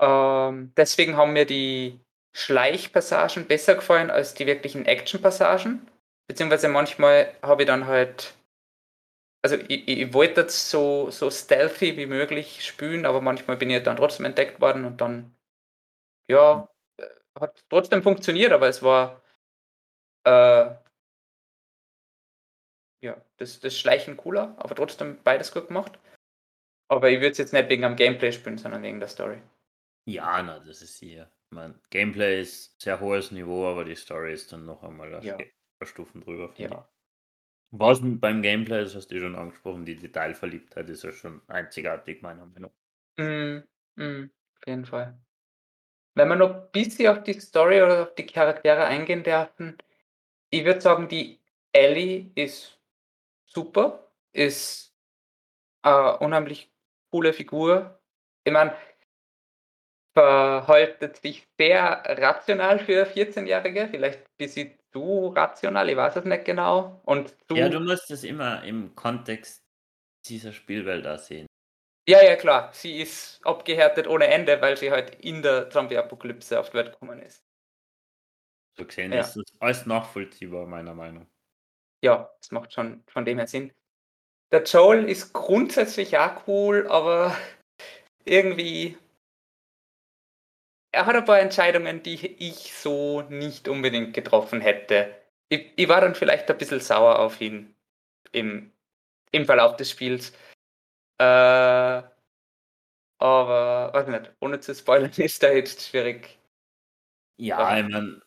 Ähm, 0.00 0.72
deswegen 0.76 1.16
haben 1.16 1.32
mir 1.32 1.46
die 1.46 2.00
Schleichpassagen 2.32 3.46
besser 3.46 3.74
gefallen 3.74 4.10
als 4.10 4.34
die 4.34 4.46
wirklichen 4.46 4.86
Action-Passagen. 4.86 5.88
Beziehungsweise 6.28 6.68
manchmal 6.68 7.34
habe 7.42 7.62
ich 7.62 7.66
dann 7.66 7.86
halt. 7.86 8.34
Also 9.42 9.56
ich, 9.56 9.88
ich, 9.88 10.12
wollte 10.12 10.42
jetzt 10.42 10.68
so, 10.68 11.10
so 11.10 11.30
stealthy 11.30 11.96
wie 11.96 12.06
möglich 12.06 12.64
spielen, 12.64 13.06
aber 13.06 13.20
manchmal 13.20 13.56
bin 13.56 13.70
ich 13.70 13.82
dann 13.82 13.96
trotzdem 13.96 14.26
entdeckt 14.26 14.60
worden 14.60 14.84
und 14.84 15.00
dann 15.00 15.34
ja, 16.28 16.68
äh, 16.98 17.06
hat 17.38 17.64
trotzdem 17.70 18.02
funktioniert, 18.02 18.52
aber 18.52 18.68
es 18.68 18.82
war 18.82 19.22
äh, 20.24 20.74
ja, 23.02 23.24
das, 23.38 23.60
das 23.60 23.78
Schleichen 23.78 24.16
cooler, 24.16 24.54
aber 24.58 24.74
trotzdem 24.74 25.22
beides 25.22 25.52
gut 25.52 25.68
gemacht. 25.68 25.98
Aber 26.88 27.08
ich 27.08 27.20
würde 27.20 27.30
es 27.30 27.38
jetzt 27.38 27.52
nicht 27.52 27.68
wegen 27.68 27.84
am 27.84 27.96
Gameplay 27.96 28.32
spielen, 28.32 28.58
sondern 28.58 28.82
wegen 28.82 29.00
der 29.00 29.08
Story. 29.08 29.40
Ja, 30.06 30.42
na, 30.42 30.58
das 30.58 30.82
ist 30.82 30.98
hier. 30.98 31.30
Man, 31.50 31.80
Gameplay 31.90 32.40
ist 32.40 32.80
sehr 32.80 33.00
hohes 33.00 33.30
Niveau, 33.30 33.66
aber 33.66 33.84
die 33.84 33.94
Story 33.94 34.32
ist 34.32 34.52
dann 34.52 34.64
noch 34.64 34.82
einmal 34.82 35.14
ein 35.14 35.22
Ja. 35.22 35.36
paar 35.36 35.86
Stufen 35.86 36.20
drüber. 36.20 36.52
Ja. 36.56 36.88
Was 37.72 38.00
beim 38.02 38.42
Gameplay, 38.42 38.82
das 38.82 38.96
hast 38.96 39.08
du 39.08 39.20
schon 39.20 39.36
angesprochen, 39.36 39.84
die 39.84 39.96
Detailverliebtheit 39.96 40.88
ist 40.90 41.04
ja 41.04 41.12
schon 41.12 41.40
einzigartig, 41.46 42.20
meiner 42.20 42.46
Meinung 42.46 42.72
nach. 43.16 43.24
Mm, 43.24 43.62
mm, 43.94 44.30
auf 44.56 44.66
jeden 44.66 44.84
Fall. 44.84 45.16
Wenn 46.14 46.28
wir 46.28 46.36
noch 46.36 46.50
ein 46.50 46.70
bisschen 46.72 47.08
auf 47.08 47.22
die 47.22 47.38
Story 47.38 47.80
oder 47.80 48.02
auf 48.02 48.14
die 48.16 48.26
Charaktere 48.26 48.84
eingehen 48.84 49.22
dürfen, 49.22 49.78
ich 50.50 50.64
würde 50.64 50.80
sagen, 50.80 51.08
die 51.08 51.38
Ellie 51.72 52.32
ist 52.34 52.80
super, 53.46 54.10
ist 54.32 54.92
eine 55.82 56.18
unheimlich 56.18 56.72
coole 57.10 57.32
Figur. 57.32 58.00
Ich 58.44 58.52
meine, 58.52 58.74
verhaltet 60.14 61.16
sich 61.18 61.46
sehr 61.58 62.02
rational 62.06 62.78
für 62.78 63.06
14-Jährige, 63.06 63.88
vielleicht 63.88 64.20
ein 64.20 64.36
bisschen 64.38 64.78
zu 64.92 65.28
rational, 65.28 65.88
ich 65.88 65.96
weiß 65.96 66.16
es 66.16 66.24
nicht 66.24 66.44
genau. 66.44 67.00
Und 67.04 67.34
zu, 67.48 67.56
Ja, 67.56 67.68
du 67.68 67.80
musst 67.80 68.10
es 68.10 68.24
immer 68.24 68.62
im 68.64 68.94
Kontext 68.94 69.62
dieser 70.26 70.52
Spielwelt 70.52 71.06
auch 71.06 71.18
sehen. 71.18 71.46
ja, 72.08 72.22
ja, 72.22 72.36
klar, 72.36 72.70
sie 72.72 73.00
ist 73.00 73.40
abgehärtet 73.46 74.06
ohne 74.08 74.26
Ende, 74.26 74.60
weil 74.60 74.76
sie 74.76 74.90
halt 74.90 75.14
in 75.20 75.42
der 75.42 75.70
Zombie-Apokalypse 75.70 76.58
auf 76.58 76.70
die 76.70 76.74
Welt 76.78 76.92
gekommen 76.92 77.20
ist. 77.22 77.44
So 78.76 78.84
gesehen 78.84 79.12
Ja. 79.12 79.20
ist 79.20 79.36
das 79.36 79.44
alles 79.60 79.86
nachvollziehbar, 79.86 80.66
meiner 80.66 80.94
Meinung. 80.94 81.26
Ja, 82.02 82.30
das 82.40 82.50
macht 82.50 82.72
schon 82.72 83.04
von 83.06 83.24
dem 83.24 83.38
her 83.38 83.46
Sinn. 83.46 83.72
Der 84.52 84.64
Joel 84.64 85.08
ist 85.08 85.32
grundsätzlich 85.32 86.18
auch 86.18 86.46
cool, 86.48 86.86
aber 86.88 87.36
irgendwie. 88.24 88.98
Er 90.92 91.06
hat 91.06 91.14
ein 91.14 91.24
paar 91.24 91.40
Entscheidungen, 91.40 92.02
die 92.02 92.14
ich 92.14 92.74
so 92.74 93.22
nicht 93.22 93.68
unbedingt 93.68 94.12
getroffen 94.12 94.60
hätte. 94.60 95.14
Ich, 95.48 95.72
ich 95.76 95.88
war 95.88 96.00
dann 96.00 96.14
vielleicht 96.14 96.50
ein 96.50 96.58
bisschen 96.58 96.80
sauer 96.80 97.18
auf 97.18 97.40
ihn 97.40 97.74
im, 98.32 98.72
im 99.30 99.44
Verlauf 99.46 99.76
des 99.76 99.90
Spiels. 99.90 100.32
Äh, 101.18 102.02
aber, 103.20 103.92
weiß 103.92 104.08
nicht, 104.08 104.32
ohne 104.40 104.60
zu 104.60 104.74
spoilern 104.74 105.12
ist 105.16 105.42
da 105.42 105.50
jetzt 105.50 105.86
schwierig. 105.86 106.38
Ja, 107.36 107.78
ich 107.78 107.88
meine, 107.88 108.20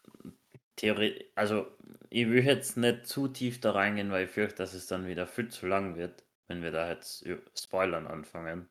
Theorie, 0.76 1.30
also 1.36 1.68
ich 2.10 2.28
will 2.30 2.44
jetzt 2.44 2.78
nicht 2.78 3.08
zu 3.08 3.28
tief 3.28 3.60
da 3.60 3.72
reingehen, 3.72 4.12
weil 4.12 4.26
ich 4.26 4.32
fürchte, 4.32 4.58
dass 4.58 4.74
es 4.74 4.88
dann 4.88 5.08
wieder 5.08 5.28
viel 5.28 5.50
zu 5.50 5.66
lang 5.66 5.96
wird, 5.96 6.24
wenn 6.48 6.62
wir 6.62 6.72
da 6.72 6.90
jetzt 6.90 7.26
Spoilern 7.56 8.08
anfangen. 8.08 8.70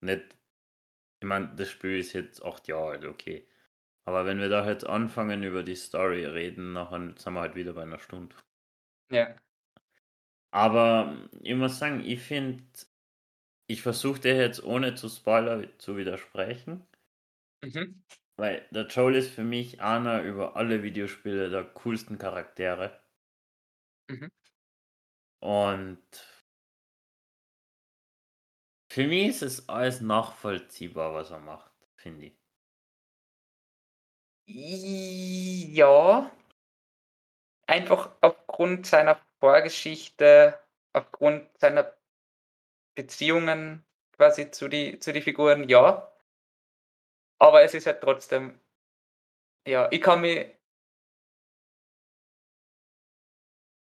Nicht, 0.00 0.37
ich 1.20 1.26
meine, 1.28 1.54
das 1.56 1.70
Spiel 1.70 1.98
ist 1.98 2.12
jetzt 2.12 2.44
acht 2.44 2.68
Jahre 2.68 2.90
alt, 2.92 3.04
okay. 3.04 3.48
Aber 4.06 4.26
wenn 4.26 4.40
wir 4.40 4.48
da 4.48 4.68
jetzt 4.68 4.86
anfangen 4.86 5.42
über 5.44 5.62
die 5.64 5.76
Story 5.76 6.26
reden, 6.26 6.72
nachher 6.74 7.14
sind 7.18 7.34
wir 7.34 7.40
halt 7.42 7.54
wieder 7.56 7.74
bei 7.74 7.82
einer 7.82 8.00
Stunde. 8.00 8.36
Ja. 9.10 9.38
Aber 10.50 11.26
ich 11.40 11.54
muss 11.54 11.78
sagen, 11.78 12.00
ich 12.04 12.20
finde, 12.20 12.64
ich 13.66 13.82
versuche 13.82 14.20
dir 14.20 14.36
jetzt 14.36 14.62
ohne 14.62 14.94
zu 14.94 15.08
Spoiler 15.08 15.78
zu 15.78 15.96
widersprechen, 15.96 16.86
Mhm. 17.64 18.02
weil 18.36 18.66
der 18.70 18.86
Joel 18.86 19.16
ist 19.16 19.34
für 19.34 19.44
mich 19.44 19.82
einer 19.82 20.22
über 20.22 20.56
alle 20.56 20.82
Videospiele 20.82 21.50
der 21.50 21.64
coolsten 21.64 22.16
Charaktere. 22.16 22.98
Mhm. 24.08 24.28
Und 25.40 25.98
für 28.90 29.06
mich 29.06 29.28
ist 29.28 29.42
es 29.42 29.68
alles 29.68 30.00
nachvollziehbar, 30.00 31.14
was 31.14 31.30
er 31.30 31.38
macht, 31.40 31.72
finde 31.96 32.26
ich. 32.26 32.38
Ja, 35.76 36.30
einfach 37.66 38.16
aufgrund 38.20 38.86
seiner 38.86 39.20
Vorgeschichte, 39.40 40.58
aufgrund 40.92 41.46
seiner 41.58 41.94
Beziehungen 42.94 43.84
quasi 44.12 44.50
zu 44.50 44.68
die, 44.68 44.98
zu 44.98 45.12
die 45.12 45.22
Figuren, 45.22 45.68
ja. 45.68 46.10
Aber 47.40 47.62
es 47.62 47.74
ist 47.74 47.86
halt 47.86 48.00
trotzdem, 48.00 48.60
ja, 49.66 49.88
ich 49.92 50.00
kann 50.00 50.20
mich, 50.20 50.46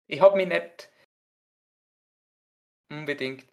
ich 0.08 0.22
habe 0.22 0.38
mich 0.38 0.48
nicht 0.48 0.90
unbedingt, 2.90 3.53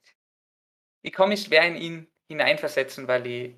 ich 1.03 1.13
kann 1.13 1.29
mich 1.29 1.45
schwer 1.45 1.67
in 1.67 1.77
ihn 1.77 2.09
hineinversetzen, 2.29 3.09
weil 3.09 3.27
ich 3.27 3.57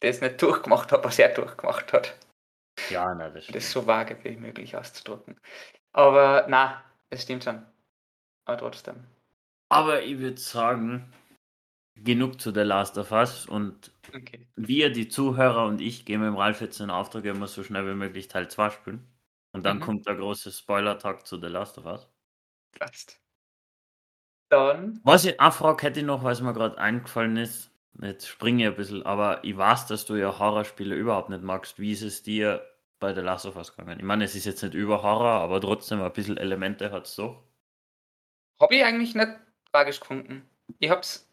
das 0.00 0.22
nicht 0.22 0.40
durchgemacht 0.40 0.90
habe, 0.92 1.04
was 1.04 1.18
er 1.18 1.34
durchgemacht 1.34 1.92
hat. 1.92 2.18
Ja, 2.88 3.04
na, 3.14 3.30
das 3.30 3.46
Das 3.48 3.70
so 3.70 3.86
vage 3.86 4.16
wie 4.24 4.36
möglich 4.36 4.76
auszudrücken. 4.76 5.40
Aber 5.92 6.46
na, 6.48 6.84
es 7.10 7.22
stimmt 7.24 7.44
schon. 7.44 7.66
Aber 8.46 8.58
trotzdem. 8.58 9.06
Aber 9.70 10.02
ich 10.02 10.18
würde 10.18 10.38
sagen, 10.40 11.12
genug 11.96 12.40
zu 12.40 12.52
The 12.54 12.60
Last 12.60 12.98
of 12.98 13.12
Us 13.12 13.46
und 13.46 13.92
Okay. 14.14 14.46
wir, 14.56 14.90
die 14.92 15.08
Zuhörer 15.08 15.66
und 15.66 15.80
ich, 15.80 16.06
geben 16.06 16.24
dem 16.24 16.36
Ralf 16.36 16.60
jetzt 16.62 16.80
den 16.80 16.90
Auftrag, 16.90 17.24
immer 17.26 17.48
so 17.48 17.64
schnell 17.64 17.86
wie 17.88 17.94
möglich 17.96 18.28
Teil 18.28 18.50
2 18.50 18.70
spielen. 18.70 19.08
Und 19.52 19.64
dann 19.66 19.80
Mhm. 19.80 19.80
kommt 19.80 20.06
der 20.06 20.16
große 20.16 20.52
Spoiler-Tag 20.52 21.26
zu 21.26 21.40
The 21.40 21.48
Last 21.48 21.78
of 21.78 21.86
Us. 21.86 22.08
Passt. 22.78 23.20
Dann, 24.48 25.00
Was 25.04 25.24
ich, 25.24 25.40
eine 25.40 25.52
Frage 25.52 25.82
hätte 25.86 26.00
ich 26.00 26.06
noch, 26.06 26.22
weil 26.22 26.32
es 26.32 26.40
mir 26.40 26.52
gerade 26.52 26.78
eingefallen 26.78 27.36
ist. 27.36 27.70
Jetzt 28.00 28.28
springe 28.28 28.62
ich 28.64 28.68
ein 28.70 28.76
bisschen, 28.76 29.04
aber 29.04 29.42
ich 29.44 29.56
weiß, 29.56 29.86
dass 29.86 30.04
du 30.06 30.16
ja 30.16 30.38
Horrorspiele 30.38 30.94
überhaupt 30.94 31.30
nicht 31.30 31.42
magst. 31.42 31.78
Wie 31.78 31.92
ist 31.92 32.02
es 32.02 32.22
dir 32.22 32.64
bei 33.00 33.14
The 33.14 33.20
Last 33.22 33.46
of 33.46 33.56
Us 33.56 33.74
gegangen? 33.74 33.98
Ich 33.98 34.04
meine, 34.04 34.24
es 34.24 34.34
ist 34.34 34.44
jetzt 34.44 34.62
nicht 34.62 34.74
über 34.74 35.02
Horror, 35.02 35.40
aber 35.40 35.60
trotzdem 35.60 36.02
ein 36.02 36.12
bisschen 36.12 36.36
Elemente 36.36 36.92
hat 36.92 37.06
es 37.06 37.16
doch. 37.16 37.42
habe 38.60 38.74
ich 38.76 38.84
eigentlich 38.84 39.14
nicht 39.14 39.32
tragisch 39.72 40.00
gefunden. 40.00 40.48
Ich 40.78 40.90
habe 40.90 41.00
es, 41.00 41.28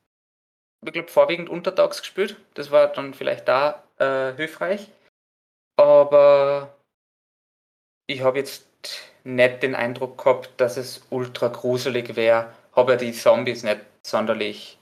ich 0.85 0.93
glaube, 0.93 1.07
vorwiegend 1.09 1.49
untertags 1.49 1.99
gespielt. 2.01 2.37
Das 2.55 2.71
war 2.71 2.87
dann 2.87 3.13
vielleicht 3.13 3.47
da 3.47 3.83
äh, 3.99 4.33
hilfreich. 4.35 4.89
Aber 5.77 6.75
ich 8.07 8.21
habe 8.21 8.39
jetzt 8.39 8.67
nicht 9.23 9.63
den 9.63 9.75
Eindruck 9.75 10.17
gehabt, 10.23 10.51
dass 10.57 10.77
es 10.77 11.05
ultra 11.09 11.47
gruselig 11.49 12.15
wäre. 12.15 12.53
Habe 12.75 12.93
ja 12.93 12.97
die 12.97 13.11
Zombies 13.11 13.63
nicht 13.63 13.81
sonderlich 14.03 14.79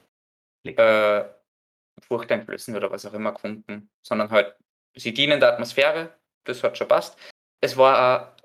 äh, 0.66 1.24
furchteinflößend 2.02 2.78
oder 2.78 2.92
was 2.92 3.06
auch 3.06 3.14
immer 3.14 3.34
gefunden, 3.34 3.90
sondern 4.02 4.30
halt, 4.32 4.56
sie 4.96 5.14
dienen 5.14 5.40
der 5.40 5.54
Atmosphäre, 5.54 6.14
das 6.46 6.64
hat 6.64 6.78
schon 6.78 6.88
passt. 6.88 7.18
Es 7.62 7.78
war 7.78 8.22
auch 8.22 8.42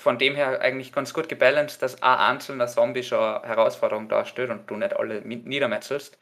von 0.00 0.18
dem 0.18 0.34
her 0.34 0.60
eigentlich 0.60 0.92
ganz 0.92 1.12
gut 1.12 1.28
gebalanced, 1.28 1.82
dass 1.82 2.02
ein 2.02 2.18
einzelner 2.18 2.66
Zombie 2.66 3.02
schon 3.02 3.18
eine 3.18 3.46
Herausforderung 3.46 4.08
darstellt 4.08 4.50
und 4.50 4.68
du 4.68 4.76
nicht 4.76 4.94
alle 4.94 5.20
niedermetzelst. 5.22 6.18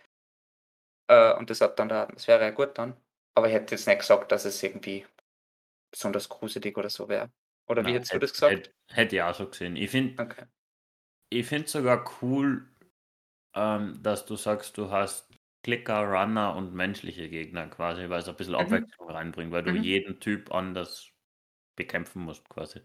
Äh, 1.09 1.35
und 1.35 1.49
das 1.49 1.61
hat 1.61 1.79
dann 1.79 1.89
der 1.89 1.99
Atmosphäre 1.99 2.53
gut 2.53 2.77
dann. 2.77 2.97
Aber 3.35 3.49
ich 3.49 3.55
hätte 3.55 3.77
jetzt 3.77 3.87
nicht 3.87 4.01
gesagt, 4.01 4.33
dass 4.33 4.45
es 4.45 4.63
irgendwie 4.63 5.07
besonders 5.93 6.29
gruselig 6.29 6.77
oder 6.77 6.91
so 6.91 7.09
wäre. 7.09 7.31
Oder 7.69 7.83
wie 7.83 7.93
Nein, 7.93 7.95
hättest 7.95 8.15
du 8.15 8.19
das 8.19 8.33
gesagt? 8.33 8.53
Hätte, 8.53 8.73
hätte 8.89 9.17
ich 9.17 9.23
auch 9.23 9.35
so 9.35 9.47
gesehen. 9.47 9.77
Ich 9.77 9.91
finde 9.91 10.23
Okay. 10.23 10.45
Ich 11.30 11.47
finde 11.47 11.68
sogar 11.68 12.04
cool, 12.23 12.68
ähm, 13.54 14.02
dass 14.02 14.26
du 14.26 14.37
sagst, 14.37 14.78
du 14.78 14.90
hast 14.90 15.35
Clicker, 15.64 16.02
Runner 16.04 16.56
und 16.56 16.75
menschliche 16.75 17.28
Gegner 17.30 17.68
quasi, 17.68 18.08
weil 18.11 18.20
es 18.20 18.28
ein 18.28 18.37
bisschen 18.37 18.54
Mhm. 18.58 18.92
Abwechslung 18.94 19.11
reinbringt, 19.11 19.52
weil 19.52 19.64
du 19.64 19.75
Mhm. 19.75 19.76
jeden 19.76 20.20
Typ 20.20 20.52
anders 20.54 21.12
bekämpfen 21.76 22.23
musst 22.25 22.49
quasi. 22.50 22.82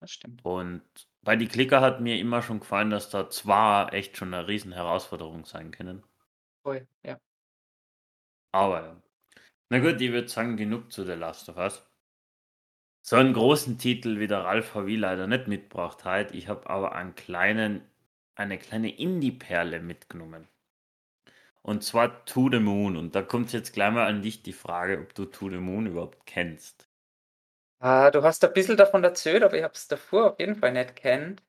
Das 0.00 0.10
stimmt. 0.10 0.42
Und 0.42 0.82
bei 1.22 1.36
die 1.36 1.46
Klicker 1.46 1.80
hat 1.80 2.00
mir 2.00 2.18
immer 2.18 2.42
schon 2.42 2.58
gefallen, 2.58 2.90
dass 2.90 3.08
da 3.08 3.30
zwar 3.30 3.92
echt 3.94 4.16
schon 4.16 4.34
eine 4.34 4.48
riesen 4.48 4.72
Herausforderung 4.72 5.44
sein 5.44 5.70
können. 5.70 6.02
Voll, 6.62 6.86
ja. 7.02 7.18
Aber 8.52 8.82
ja. 8.82 9.02
Na 9.70 9.80
gut, 9.80 10.00
ich 10.00 10.12
würde 10.12 10.28
sagen, 10.28 10.56
genug 10.58 10.92
zu 10.92 11.04
The 11.04 11.12
Last 11.14 11.48
of 11.50 11.56
Us. 11.58 11.86
So 13.02 13.16
einen 13.16 13.32
großen 13.32 13.76
Titel 13.76 14.20
wie 14.20 14.28
der 14.28 14.44
Ralph 14.44 14.74
HW 14.76 14.94
leider 14.94 15.26
nicht 15.26 15.48
mitgebracht 15.48 16.04
hat. 16.04 16.32
Ich 16.32 16.46
habe 16.46 16.70
aber 16.70 16.94
einen 16.94 17.16
kleinen, 17.16 17.82
eine 18.36 18.56
kleine 18.56 18.96
Indie-Perle 18.96 19.80
mitgenommen. 19.80 20.46
Und 21.62 21.84
zwar 21.84 22.24
To 22.24 22.48
the 22.50 22.58
Moon. 22.58 22.96
Und 22.96 23.14
da 23.14 23.22
kommt 23.22 23.52
jetzt 23.52 23.72
gleich 23.72 23.92
mal 23.92 24.08
an 24.08 24.22
dich 24.22 24.42
die 24.42 24.52
Frage, 24.52 24.98
ob 24.98 25.14
du 25.14 25.24
To 25.24 25.48
the 25.48 25.58
Moon 25.58 25.86
überhaupt 25.86 26.26
kennst. 26.26 26.88
Ah, 27.80 28.10
du 28.12 28.22
hast 28.22 28.44
ein 28.44 28.52
bisschen 28.52 28.76
davon 28.76 29.02
erzählt, 29.04 29.42
aber 29.42 29.56
ich 29.56 29.62
habe 29.64 29.74
es 29.74 29.86
davor 29.88 30.32
auf 30.32 30.38
jeden 30.40 30.56
Fall 30.56 30.72
nicht 30.72 30.96
kennt. 30.96 31.42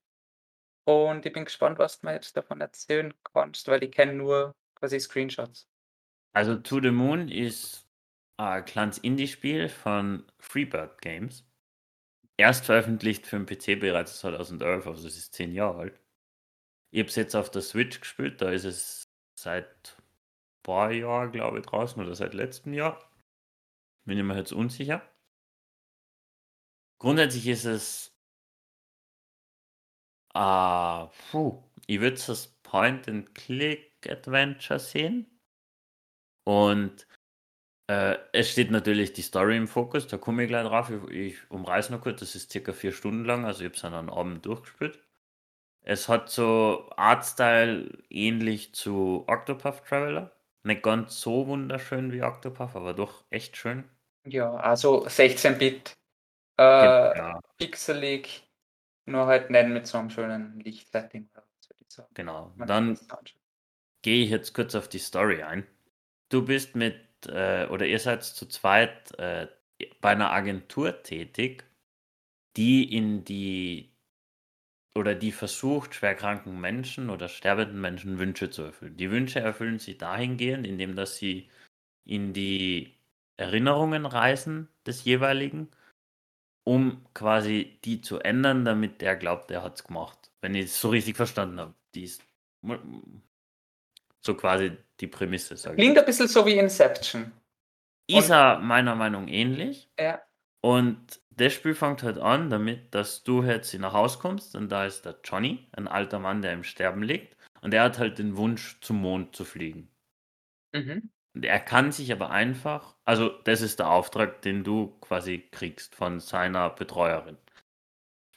Und 0.85 1.25
ich 1.25 1.33
bin 1.33 1.45
gespannt, 1.45 1.79
was 1.79 1.99
du 2.01 2.07
mir 2.07 2.13
jetzt 2.13 2.37
davon 2.37 2.61
erzählen 2.61 3.13
kannst, 3.33 3.67
weil 3.69 3.83
ich 3.83 3.91
kenne 3.91 4.13
nur 4.13 4.55
quasi 4.75 4.99
Screenshots. 4.99 5.69
Also 6.33 6.55
To 6.55 6.79
the 6.81 6.89
Moon 6.91 7.29
ist 7.29 7.87
ein 8.39 8.65
kleines 8.65 8.97
Indie-Spiel 8.97 9.69
von 9.69 10.25
Freebird 10.39 11.01
Games. 11.01 11.45
Erst 12.37 12.65
veröffentlicht 12.65 13.27
für 13.27 13.37
den 13.37 13.45
PC 13.45 13.79
bereits 13.79 14.19
2011, 14.19 14.87
also 14.87 15.07
es 15.07 15.17
ist 15.17 15.33
zehn 15.33 15.53
Jahre 15.53 15.79
alt. 15.79 15.99
Ich 16.91 16.99
habe 16.99 17.09
es 17.09 17.15
jetzt 17.15 17.35
auf 17.35 17.51
der 17.51 17.61
Switch 17.61 17.99
gespielt, 17.99 18.41
da 18.41 18.49
ist 18.49 18.63
es 18.63 19.03
seit 19.37 19.97
ein 19.97 20.63
paar 20.63 20.91
Jahren, 20.91 21.31
glaube 21.31 21.59
ich, 21.59 21.65
draußen 21.65 22.01
oder 22.01 22.15
seit 22.15 22.33
letztem 22.33 22.73
Jahr. 22.73 23.11
Bin 24.05 24.17
ich 24.17 24.23
mir 24.23 24.37
jetzt 24.37 24.53
unsicher. 24.53 25.01
Grundsätzlich 26.99 27.47
ist 27.47 27.65
es 27.65 28.15
äh, 30.33 31.07
puh, 31.31 31.63
ich 31.87 31.99
würde 31.99 32.15
es 32.15 32.29
als 32.29 32.47
Point-and-Click-Adventure 32.63 34.79
sehen. 34.79 35.39
Und 36.45 37.05
äh, 37.89 38.17
es 38.33 38.51
steht 38.51 38.71
natürlich 38.71 39.13
die 39.13 39.21
Story 39.23 39.57
im 39.57 39.67
Fokus, 39.67 40.07
da 40.07 40.17
komme 40.17 40.43
ich 40.43 40.49
gleich 40.49 40.65
drauf. 40.67 40.91
Ich, 40.91 41.11
ich 41.11 41.51
umreiß 41.51 41.89
noch 41.89 42.01
kurz, 42.01 42.19
das 42.19 42.35
ist 42.35 42.51
circa 42.51 42.71
vier 42.73 42.91
Stunden 42.91 43.25
lang, 43.25 43.45
also 43.45 43.61
ich 43.61 43.65
habe 43.65 43.75
es 43.77 43.83
an 43.83 43.93
einem 43.95 44.09
Abend 44.09 44.45
durchgespielt. 44.45 44.99
Es 45.81 46.07
hat 46.07 46.29
so 46.29 46.89
Artstyle 46.97 48.03
ähnlich 48.09 48.75
zu 48.75 49.25
Octopath 49.27 49.85
Traveler. 49.87 50.31
Nicht 50.63 50.83
ganz 50.83 51.19
so 51.19 51.47
wunderschön 51.47 52.11
wie 52.11 52.21
Octopath, 52.21 52.75
aber 52.75 52.93
doch 52.93 53.23
echt 53.31 53.57
schön. 53.57 53.85
Ja, 54.25 54.53
also 54.55 55.07
16-Bit, 55.07 55.97
äh, 56.57 56.61
Ja, 56.61 57.41
pixelig, 57.57 58.47
nur 59.05 59.25
halt 59.25 59.49
nicht 59.49 59.69
mit 59.69 59.87
so 59.87 59.97
einem 59.97 60.09
schönen 60.11 60.59
Lichtsetting. 60.59 61.29
genau. 62.13 62.51
Man 62.55 62.67
Dann 62.67 62.99
gehe 64.03 64.23
ich 64.23 64.29
jetzt 64.29 64.53
kurz 64.53 64.75
auf 64.75 64.89
die 64.89 64.99
Story 64.99 65.41
ein. 65.41 65.65
Du 66.29 66.45
bist 66.45 66.75
mit, 66.75 67.08
äh, 67.27 67.67
oder 67.67 67.85
ihr 67.85 67.99
seid 67.99 68.23
zu 68.23 68.47
zweit 68.47 69.17
äh, 69.19 69.47
bei 70.01 70.11
einer 70.11 70.31
Agentur 70.31 71.03
tätig, 71.03 71.63
die 72.57 72.95
in 72.95 73.23
die, 73.23 73.91
oder 74.95 75.15
die 75.15 75.31
versucht, 75.31 75.95
schwerkranken 75.95 76.59
Menschen 76.59 77.09
oder 77.09 77.27
sterbenden 77.27 77.79
Menschen 77.81 78.19
Wünsche 78.19 78.49
zu 78.49 78.63
erfüllen. 78.63 78.97
Die 78.97 79.11
Wünsche 79.11 79.39
erfüllen 79.39 79.79
sie 79.79 79.97
dahingehend, 79.97 80.67
indem 80.67 80.95
dass 80.95 81.17
sie 81.17 81.49
in 82.05 82.33
die 82.33 82.95
Erinnerungen 83.37 84.05
reisen 84.05 84.67
des 84.85 85.05
jeweiligen, 85.05 85.69
um 86.65 87.05
quasi 87.13 87.79
die 87.85 88.01
zu 88.01 88.19
ändern, 88.19 88.65
damit 88.65 89.01
der 89.01 89.15
glaubt, 89.15 89.51
er 89.51 89.63
hat 89.63 89.75
es 89.75 89.83
gemacht. 89.83 90.31
Wenn 90.41 90.55
ich 90.55 90.65
es 90.65 90.81
so 90.81 90.89
richtig 90.89 91.15
verstanden 91.15 91.59
habe. 91.59 91.73
Die 91.95 92.03
ist 92.03 92.23
so 94.21 94.35
quasi 94.35 94.77
die 94.99 95.07
Prämisse, 95.07 95.53
ich. 95.53 95.63
Klingt 95.75 95.97
ein 95.97 96.05
bisschen 96.05 96.27
so 96.27 96.45
wie 96.45 96.57
Inception. 96.57 97.31
Ist 98.07 98.29
er 98.29 98.59
meiner 98.59 98.95
Meinung 98.95 99.25
nach 99.25 99.31
ähnlich. 99.31 99.89
Ja. 99.99 100.21
Und 100.61 101.21
das 101.29 101.53
Spiel 101.53 101.75
fängt 101.75 102.03
halt 102.03 102.17
an 102.17 102.49
damit, 102.49 102.93
dass 102.93 103.23
du 103.23 103.43
jetzt 103.43 103.73
in 103.73 103.85
ein 103.85 103.93
Haus 103.93 104.19
kommst 104.19 104.55
und 104.55 104.69
da 104.69 104.85
ist 104.85 105.05
der 105.05 105.19
Johnny, 105.23 105.67
ein 105.71 105.87
alter 105.87 106.19
Mann, 106.19 106.41
der 106.41 106.53
im 106.53 106.63
Sterben 106.63 107.01
liegt. 107.01 107.37
Und 107.61 107.73
er 107.73 107.83
hat 107.83 107.99
halt 107.99 108.19
den 108.19 108.35
Wunsch, 108.35 108.79
zum 108.81 109.01
Mond 109.01 109.35
zu 109.35 109.45
fliegen. 109.45 109.89
Mhm. 110.73 111.09
Und 111.33 111.45
er 111.45 111.59
kann 111.59 111.91
sich 111.91 112.11
aber 112.11 112.31
einfach, 112.31 112.95
also 113.05 113.29
das 113.43 113.61
ist 113.61 113.79
der 113.79 113.89
Auftrag, 113.89 114.41
den 114.41 114.63
du 114.63 114.97
quasi 114.99 115.47
kriegst 115.51 115.95
von 115.95 116.19
seiner 116.19 116.69
Betreuerin. 116.69 117.37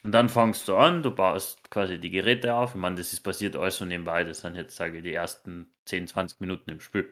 Und 0.03 0.11
dann 0.11 0.27
fängst 0.29 0.67
du 0.67 0.75
an, 0.75 1.01
du 1.01 1.11
baust 1.11 1.69
quasi 1.71 1.97
die 1.97 2.09
Geräte 2.11 2.55
auf. 2.55 2.71
Ich 2.71 2.75
meine, 2.75 2.97
das 2.97 3.13
ist 3.13 3.21
passiert 3.21 3.55
alles 3.55 3.77
so 3.77 3.85
nebenbei. 3.85 4.23
Das 4.23 4.41
sind 4.41 4.55
jetzt, 4.55 4.75
sage 4.75 4.97
ich, 4.97 5.03
die 5.03 5.13
ersten 5.13 5.73
10, 5.85 6.07
20 6.07 6.41
Minuten 6.41 6.71
im 6.71 6.81
Spiel. 6.81 7.09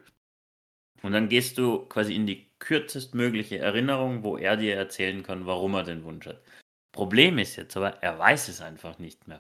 Und 1.02 1.14
dann 1.14 1.30
gehst 1.30 1.58
du 1.58 1.86
quasi 1.86 2.14
in 2.16 2.28
die 2.28 2.48
kürzestmögliche 2.60 3.58
Erinnerung, 3.60 4.24
wo 4.24 4.38
er 4.38 4.58
dir 4.58 4.76
erzählen 4.76 5.24
kann, 5.24 5.46
warum 5.46 5.74
er 5.74 5.84
den 5.84 6.04
Wunsch 6.04 6.28
hat. 6.28 6.42
Problem 6.92 7.38
ist 7.40 7.56
jetzt 7.56 7.78
aber, 7.78 8.04
er 8.04 8.20
weiß 8.20 8.50
es 8.50 8.62
einfach 8.62 9.00
nicht 9.00 9.28
mehr. 9.28 9.40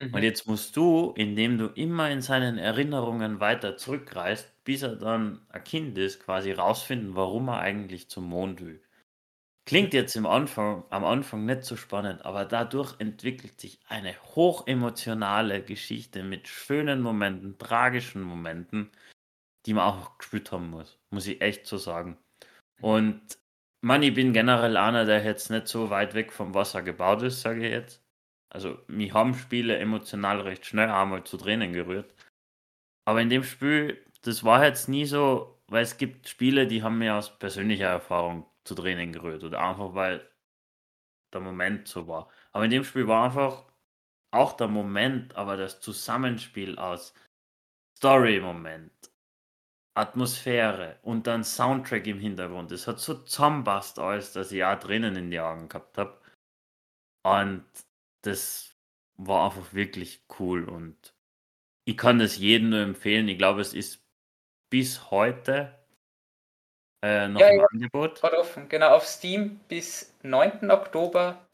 Mhm. 0.00 0.14
Und 0.14 0.22
jetzt 0.22 0.46
musst 0.46 0.76
du, 0.76 1.12
indem 1.16 1.58
du 1.58 1.66
immer 1.66 2.10
in 2.10 2.22
seinen 2.22 2.58
Erinnerungen 2.58 3.40
weiter 3.40 3.76
zurückreist, 3.76 4.52
bis 4.64 4.82
er 4.82 4.96
dann 4.96 5.46
ein 5.50 5.64
Kind 5.64 5.98
ist, 5.98 6.20
quasi 6.24 6.52
rausfinden, 6.52 7.14
warum 7.14 7.48
er 7.48 7.60
eigentlich 7.60 8.08
zum 8.08 8.24
Mond 8.24 8.60
will. 8.64 8.82
Klingt 9.70 9.94
jetzt 9.94 10.16
im 10.16 10.26
Anfang, 10.26 10.82
am 10.90 11.04
Anfang 11.04 11.44
nicht 11.46 11.62
so 11.62 11.76
spannend, 11.76 12.24
aber 12.24 12.44
dadurch 12.44 12.98
entwickelt 12.98 13.60
sich 13.60 13.78
eine 13.86 14.16
hochemotionale 14.34 15.62
Geschichte 15.62 16.24
mit 16.24 16.48
schönen 16.48 17.00
Momenten, 17.00 17.56
tragischen 17.56 18.22
Momenten, 18.22 18.90
die 19.66 19.74
man 19.74 19.84
auch 19.84 20.18
gespielt 20.18 20.50
haben 20.50 20.70
muss, 20.70 20.98
muss 21.10 21.28
ich 21.28 21.40
echt 21.40 21.66
so 21.66 21.76
sagen. 21.78 22.18
Und 22.80 23.38
man, 23.80 24.02
ich 24.02 24.12
bin 24.12 24.32
generell 24.32 24.76
einer, 24.76 25.04
der 25.04 25.22
jetzt 25.22 25.50
nicht 25.50 25.68
so 25.68 25.88
weit 25.88 26.14
weg 26.14 26.32
vom 26.32 26.52
Wasser 26.52 26.82
gebaut 26.82 27.22
ist, 27.22 27.40
sage 27.40 27.64
ich 27.64 27.70
jetzt. 27.72 28.02
Also, 28.52 28.76
mich 28.88 29.14
haben 29.14 29.34
Spiele 29.34 29.78
emotional 29.78 30.40
recht 30.40 30.66
schnell 30.66 30.90
einmal 30.90 31.22
zu 31.22 31.36
Tränen 31.36 31.72
gerührt. 31.72 32.12
Aber 33.04 33.22
in 33.22 33.28
dem 33.28 33.44
Spiel, 33.44 34.04
das 34.22 34.42
war 34.42 34.64
jetzt 34.64 34.88
nie 34.88 35.04
so, 35.04 35.62
weil 35.68 35.84
es 35.84 35.96
gibt 35.96 36.28
Spiele, 36.28 36.66
die 36.66 36.82
haben 36.82 36.98
mir 36.98 37.14
aus 37.14 37.38
persönlicher 37.38 37.86
Erfahrung 37.86 38.49
zu 38.64 38.74
Tränen 38.74 39.12
gerührt 39.12 39.44
oder 39.44 39.60
einfach 39.60 39.94
weil 39.94 40.28
der 41.32 41.40
Moment 41.40 41.88
so 41.88 42.06
war. 42.06 42.28
Aber 42.52 42.64
in 42.64 42.70
dem 42.70 42.84
Spiel 42.84 43.06
war 43.06 43.24
einfach 43.24 43.64
auch 44.32 44.52
der 44.54 44.68
Moment, 44.68 45.34
aber 45.36 45.56
das 45.56 45.80
Zusammenspiel 45.80 46.78
aus 46.78 47.14
Story-Moment, 47.98 48.92
Atmosphäre 49.94 50.98
und 51.02 51.26
dann 51.26 51.44
Soundtrack 51.44 52.06
im 52.06 52.18
Hintergrund. 52.18 52.72
Es 52.72 52.86
hat 52.86 53.00
so 53.00 53.14
zusammenpasst 53.14 53.98
alles, 53.98 54.32
dass 54.32 54.52
ich 54.52 54.64
auch 54.64 54.78
Tränen 54.78 55.16
in 55.16 55.30
die 55.30 55.40
Augen 55.40 55.68
gehabt 55.68 55.98
habe. 55.98 56.20
Und 57.22 57.64
das 58.22 58.76
war 59.16 59.46
einfach 59.46 59.74
wirklich 59.74 60.24
cool 60.38 60.64
und 60.64 61.14
ich 61.84 61.96
kann 61.96 62.18
das 62.18 62.38
jedem 62.38 62.70
nur 62.70 62.80
empfehlen. 62.80 63.28
Ich 63.28 63.38
glaube, 63.38 63.60
es 63.60 63.74
ist 63.74 64.02
bis 64.70 65.10
heute 65.10 65.79
äh, 67.02 67.28
noch 67.28 67.40
Ja, 67.40 67.48
im 67.48 67.58
ja, 67.60 67.66
Angebot. 67.72 68.20
gerade 68.20 68.38
offen. 68.38 68.68
Genau, 68.68 68.94
auf 68.94 69.06
Steam 69.06 69.60
bis 69.68 70.14
9. 70.22 70.70
Oktober 70.70 71.46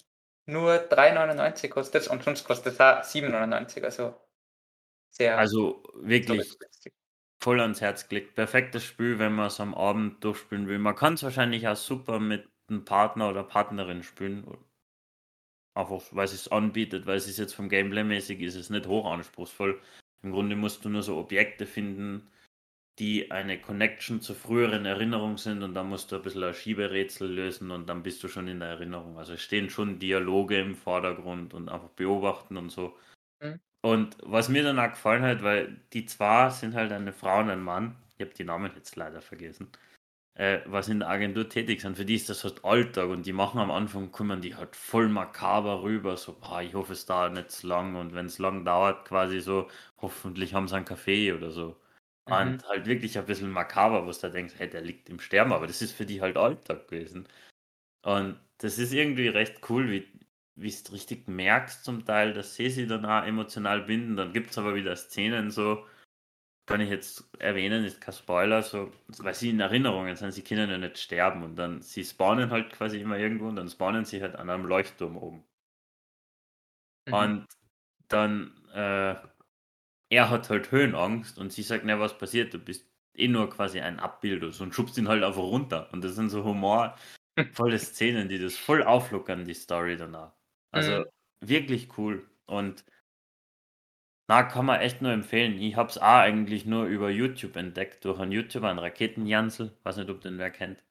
nur 0.46 0.74
3,99 0.74 1.68
kostet 1.68 2.02
es 2.02 2.08
und 2.08 2.22
sonst 2.22 2.44
kostet 2.44 2.74
es 2.74 2.80
auch 2.80 3.02
7,99. 3.02 3.84
Also 3.84 4.14
sehr 5.10 5.38
Also 5.38 5.82
wirklich 5.94 6.56
voll 7.42 7.60
ans 7.60 7.80
Herz 7.80 8.08
gelegt. 8.08 8.34
Perfektes 8.34 8.84
Spiel, 8.84 9.18
wenn 9.18 9.32
man 9.34 9.46
es 9.46 9.60
am 9.60 9.74
Abend 9.74 10.22
durchspielen 10.24 10.68
will. 10.68 10.78
Man 10.78 10.94
kann 10.94 11.14
es 11.14 11.22
wahrscheinlich 11.22 11.66
auch 11.68 11.76
super 11.76 12.18
mit 12.20 12.48
einem 12.68 12.84
Partner 12.84 13.28
oder 13.28 13.42
Partnerin 13.44 14.02
spielen. 14.02 14.46
Einfach, 15.74 16.02
weil 16.12 16.24
es 16.24 16.32
es 16.32 16.48
anbietet, 16.48 17.06
weil 17.06 17.16
es 17.16 17.28
ist 17.28 17.38
jetzt 17.38 17.54
vom 17.54 17.68
Gameplay-mäßig 17.68 18.40
ist 18.40 18.54
es 18.56 18.70
nicht 18.70 18.86
hochanspruchsvoll. 18.86 19.80
Im 20.22 20.32
Grunde 20.32 20.56
musst 20.56 20.84
du 20.84 20.88
nur 20.88 21.02
so 21.02 21.18
Objekte 21.18 21.66
finden, 21.66 22.30
die 22.98 23.30
eine 23.30 23.60
Connection 23.60 24.20
zur 24.20 24.36
früheren 24.36 24.86
Erinnerung 24.86 25.36
sind 25.38 25.62
und 25.62 25.74
dann 25.74 25.88
musst 25.88 26.12
du 26.12 26.16
ein 26.16 26.22
bisschen 26.22 26.44
ein 26.44 26.54
Schieberätsel 26.54 27.30
lösen 27.30 27.70
und 27.70 27.88
dann 27.88 28.02
bist 28.02 28.22
du 28.22 28.28
schon 28.28 28.48
in 28.48 28.60
der 28.60 28.70
Erinnerung. 28.70 29.18
Also 29.18 29.34
es 29.34 29.42
stehen 29.42 29.68
schon 29.70 29.98
Dialoge 29.98 30.58
im 30.58 30.74
Vordergrund 30.74 31.52
und 31.54 31.68
einfach 31.68 31.90
beobachten 31.90 32.56
und 32.56 32.70
so. 32.70 32.96
Mhm. 33.40 33.60
Und 33.82 34.16
was 34.22 34.48
mir 34.48 34.62
dann 34.62 34.78
auch 34.78 34.90
gefallen 34.90 35.22
hat, 35.22 35.42
weil 35.42 35.80
die 35.92 36.06
zwei 36.06 36.50
sind 36.50 36.74
halt 36.74 36.92
eine 36.92 37.12
Frau 37.12 37.40
und 37.40 37.50
ein 37.50 37.62
Mann, 37.62 37.96
ich 38.16 38.20
habe 38.24 38.34
die 38.34 38.44
Namen 38.44 38.72
jetzt 38.74 38.96
leider 38.96 39.20
vergessen, 39.20 39.68
äh, 40.34 40.60
was 40.66 40.88
in 40.88 41.00
der 41.00 41.08
Agentur 41.10 41.48
tätig 41.48 41.80
sind, 41.82 41.96
für 41.96 42.04
die 42.06 42.16
ist 42.16 42.28
das 42.30 42.44
halt 42.44 42.64
Alltag 42.64 43.08
und 43.10 43.26
die 43.26 43.32
machen 43.32 43.60
am 43.60 43.70
Anfang, 43.70 44.12
kommen 44.12 44.40
die 44.42 44.54
halt 44.56 44.76
voll 44.76 45.08
makaber 45.08 45.82
rüber, 45.82 46.16
so, 46.16 46.34
boah, 46.40 46.62
ich 46.62 46.74
hoffe 46.74 46.94
es 46.94 47.06
dauert 47.06 47.34
nicht 47.34 47.50
zu 47.50 47.66
lang 47.68 47.96
und 47.96 48.14
wenn 48.14 48.26
es 48.26 48.38
lang 48.38 48.64
dauert, 48.64 49.06
quasi 49.06 49.40
so, 49.40 49.68
hoffentlich 49.98 50.54
haben 50.54 50.68
sie 50.68 50.76
einen 50.76 50.84
Kaffee 50.86 51.32
oder 51.32 51.50
so. 51.50 51.76
Mhm. 52.28 52.34
Und 52.34 52.68
halt 52.68 52.86
wirklich 52.86 53.18
ein 53.18 53.26
bisschen 53.26 53.50
makaber, 53.50 54.06
wo 54.06 54.10
du 54.10 54.18
da 54.20 54.28
denkst, 54.28 54.54
hey, 54.58 54.68
der 54.68 54.80
liegt 54.82 55.08
im 55.08 55.20
Sterben, 55.20 55.52
aber 55.52 55.66
das 55.66 55.82
ist 55.82 55.92
für 55.92 56.06
die 56.06 56.20
halt 56.20 56.36
Alltag 56.36 56.88
gewesen. 56.88 57.28
Und 58.04 58.40
das 58.58 58.78
ist 58.78 58.92
irgendwie 58.92 59.28
recht 59.28 59.60
cool, 59.70 59.90
wie 59.90 60.08
wie 60.56 60.70
du 60.70 60.92
richtig 60.92 61.28
merkst 61.28 61.84
zum 61.84 62.04
Teil, 62.06 62.34
dass 62.34 62.56
sie 62.56 62.70
sich 62.70 62.88
dann 62.88 63.06
auch 63.06 63.24
emotional 63.24 63.82
binden. 63.82 64.16
Dann 64.16 64.32
gibt 64.32 64.50
es 64.52 64.58
aber 64.58 64.74
wieder 64.76 64.96
Szenen, 64.96 65.50
so 65.50 65.86
kann 66.66 66.80
ich 66.80 66.90
jetzt 66.90 67.24
erwähnen, 67.40 67.84
ist 67.84 68.00
kein 68.00 68.14
Spoiler, 68.14 68.62
so, 68.62 68.92
weil 69.18 69.34
sie 69.34 69.50
in 69.50 69.60
Erinnerungen 69.60 70.16
sind, 70.16 70.32
sie 70.32 70.42
können 70.44 70.70
ja 70.70 70.78
nicht 70.78 70.98
sterben 70.98 71.42
und 71.44 71.56
dann, 71.56 71.82
sie 71.82 72.04
spawnen 72.04 72.50
halt 72.50 72.72
quasi 72.72 73.00
immer 73.00 73.18
irgendwo 73.18 73.48
und 73.48 73.56
dann 73.56 73.68
spawnen 73.70 74.04
sie 74.04 74.22
halt 74.22 74.36
an 74.36 74.50
einem 74.50 74.66
Leuchtturm 74.66 75.16
oben. 75.16 75.44
Mhm. 77.06 77.14
Und 77.14 77.46
dann, 78.08 78.52
äh, 78.74 79.16
er 80.10 80.30
hat 80.30 80.50
halt 80.50 80.70
Höhenangst 80.72 81.38
und 81.38 81.52
sie 81.52 81.62
sagt, 81.62 81.84
na, 81.84 81.98
was 82.00 82.18
passiert, 82.18 82.54
du 82.54 82.58
bist 82.58 82.88
eh 83.14 83.28
nur 83.28 83.50
quasi 83.50 83.80
ein 83.80 83.98
Abbild 84.00 84.42
und 84.44 84.52
so 84.52 84.64
und 84.64 84.74
schubst 84.74 84.98
ihn 84.98 85.08
halt 85.08 85.22
einfach 85.24 85.42
runter. 85.42 85.88
Und 85.92 86.02
das 86.04 86.14
sind 86.14 86.30
so 86.30 86.44
humorvolle 86.44 86.98
Szenen, 87.78 88.28
die 88.28 88.38
das 88.38 88.56
voll 88.56 88.82
auflockern, 88.84 89.44
die 89.44 89.54
Story 89.54 89.96
danach. 89.96 90.34
Also 90.72 90.92
Mhm. 90.92 91.10
wirklich 91.40 91.96
cool. 91.98 92.28
Und 92.46 92.84
na, 94.28 94.42
kann 94.44 94.66
man 94.66 94.80
echt 94.80 95.02
nur 95.02 95.12
empfehlen. 95.12 95.60
Ich 95.60 95.74
habe 95.76 95.88
es 95.90 95.98
auch 95.98 96.02
eigentlich 96.04 96.64
nur 96.66 96.84
über 96.86 97.10
YouTube 97.10 97.56
entdeckt, 97.56 98.04
durch 98.04 98.18
einen 98.20 98.32
YouTuber, 98.32 98.68
einen 98.68 98.78
Raketenjansel. 98.78 99.76
Weiß 99.84 99.96
nicht, 99.96 100.10
ob 100.10 100.20
den 100.20 100.38
wer 100.38 100.50
kennt. 100.50 100.82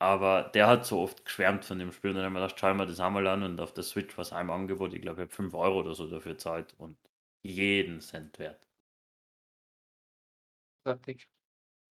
Aber 0.00 0.50
der 0.54 0.68
hat 0.68 0.86
so 0.86 1.00
oft 1.00 1.24
geschwärmt 1.26 1.64
von 1.66 1.78
dem 1.80 1.92
Spiel 1.92 2.10
und 2.12 2.16
dann 2.18 2.26
haben 2.26 2.34
wir 2.34 2.40
gedacht, 2.42 2.58
schau 2.60 2.74
mal 2.74 2.86
das 2.86 3.00
einmal 3.00 3.26
an 3.28 3.42
und 3.44 3.60
auf 3.60 3.74
der 3.74 3.84
Switch 3.84 4.18
was 4.18 4.32
einem 4.32 4.50
Angebot. 4.50 4.94
Ich 4.94 5.02
glaube, 5.02 5.22
ich 5.22 5.26
habe 5.28 5.34
5 5.36 5.54
Euro 5.54 5.80
oder 5.80 5.94
so 5.94 6.08
dafür 6.10 6.38
zahlt 6.38 6.74
und 6.78 6.98
jeden 7.42 8.00
Cent 8.00 8.38
wert. 8.38 8.66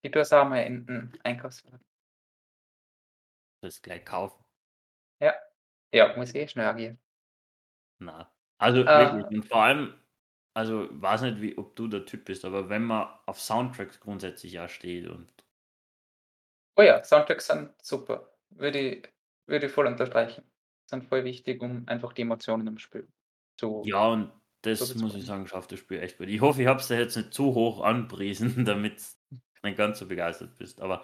Ich 0.01 0.11
tue 0.11 0.21
es 0.23 0.33
auch 0.33 0.43
mal 0.49 0.63
in 0.63 0.85
den 0.85 1.17
Einkaufswagen. 1.23 1.79
Das 3.61 3.81
gleich 3.81 4.03
kaufen. 4.03 4.43
Ja. 5.21 5.33
Ja, 5.93 6.15
muss 6.17 6.35
eh 6.35 6.47
schnell 6.47 6.67
agieren. 6.67 6.99
Na. 7.99 8.31
Also 8.57 8.79
Äh. 8.85 8.89
wirklich. 8.95 9.25
Und 9.29 9.47
vor 9.47 9.63
allem, 9.63 9.93
also 10.53 10.87
weiß 10.91 11.21
nicht, 11.23 11.41
wie, 11.41 11.57
ob 11.57 11.75
du 11.75 11.87
der 11.87 12.05
Typ 12.05 12.25
bist, 12.25 12.43
aber 12.45 12.69
wenn 12.69 12.83
man 12.83 13.07
auf 13.25 13.39
Soundtracks 13.39 13.99
grundsätzlich 13.99 14.53
ja 14.53 14.67
steht 14.67 15.07
und 15.07 15.29
Oh 16.77 16.81
ja, 16.81 17.03
Soundtracks 17.03 17.47
sind 17.47 17.73
super. 17.83 18.31
Würde 18.49 18.79
ich, 18.79 19.13
würde 19.47 19.65
ich 19.67 19.71
voll 19.71 19.87
unterstreichen. 19.87 20.49
Sind 20.89 21.05
voll 21.05 21.23
wichtig, 21.23 21.61
um 21.61 21.87
einfach 21.87 22.13
die 22.13 22.21
Emotionen 22.23 22.67
im 22.67 22.77
Spiel 22.79 23.07
zu. 23.57 23.91
ja, 23.91 24.07
und 24.07 24.31
das 24.61 24.89
wird's 24.89 24.95
muss 24.95 25.15
ich 25.15 25.25
sagen, 25.25 25.47
schafft 25.47 25.71
das 25.71 25.79
Spiel 25.79 25.99
echt 25.99 26.17
gut. 26.17 26.27
Ich 26.27 26.41
hoffe, 26.41 26.61
ich 26.61 26.67
habe 26.67 26.79
es 26.79 26.87
dir 26.87 26.99
jetzt 26.99 27.15
nicht 27.15 27.33
zu 27.33 27.53
hoch 27.55 27.81
anpriesen, 27.81 28.65
damit 28.65 29.01
du 29.29 29.67
nicht 29.67 29.77
ganz 29.77 29.99
so 29.99 30.07
begeistert 30.07 30.57
bist, 30.57 30.81
aber 30.81 31.03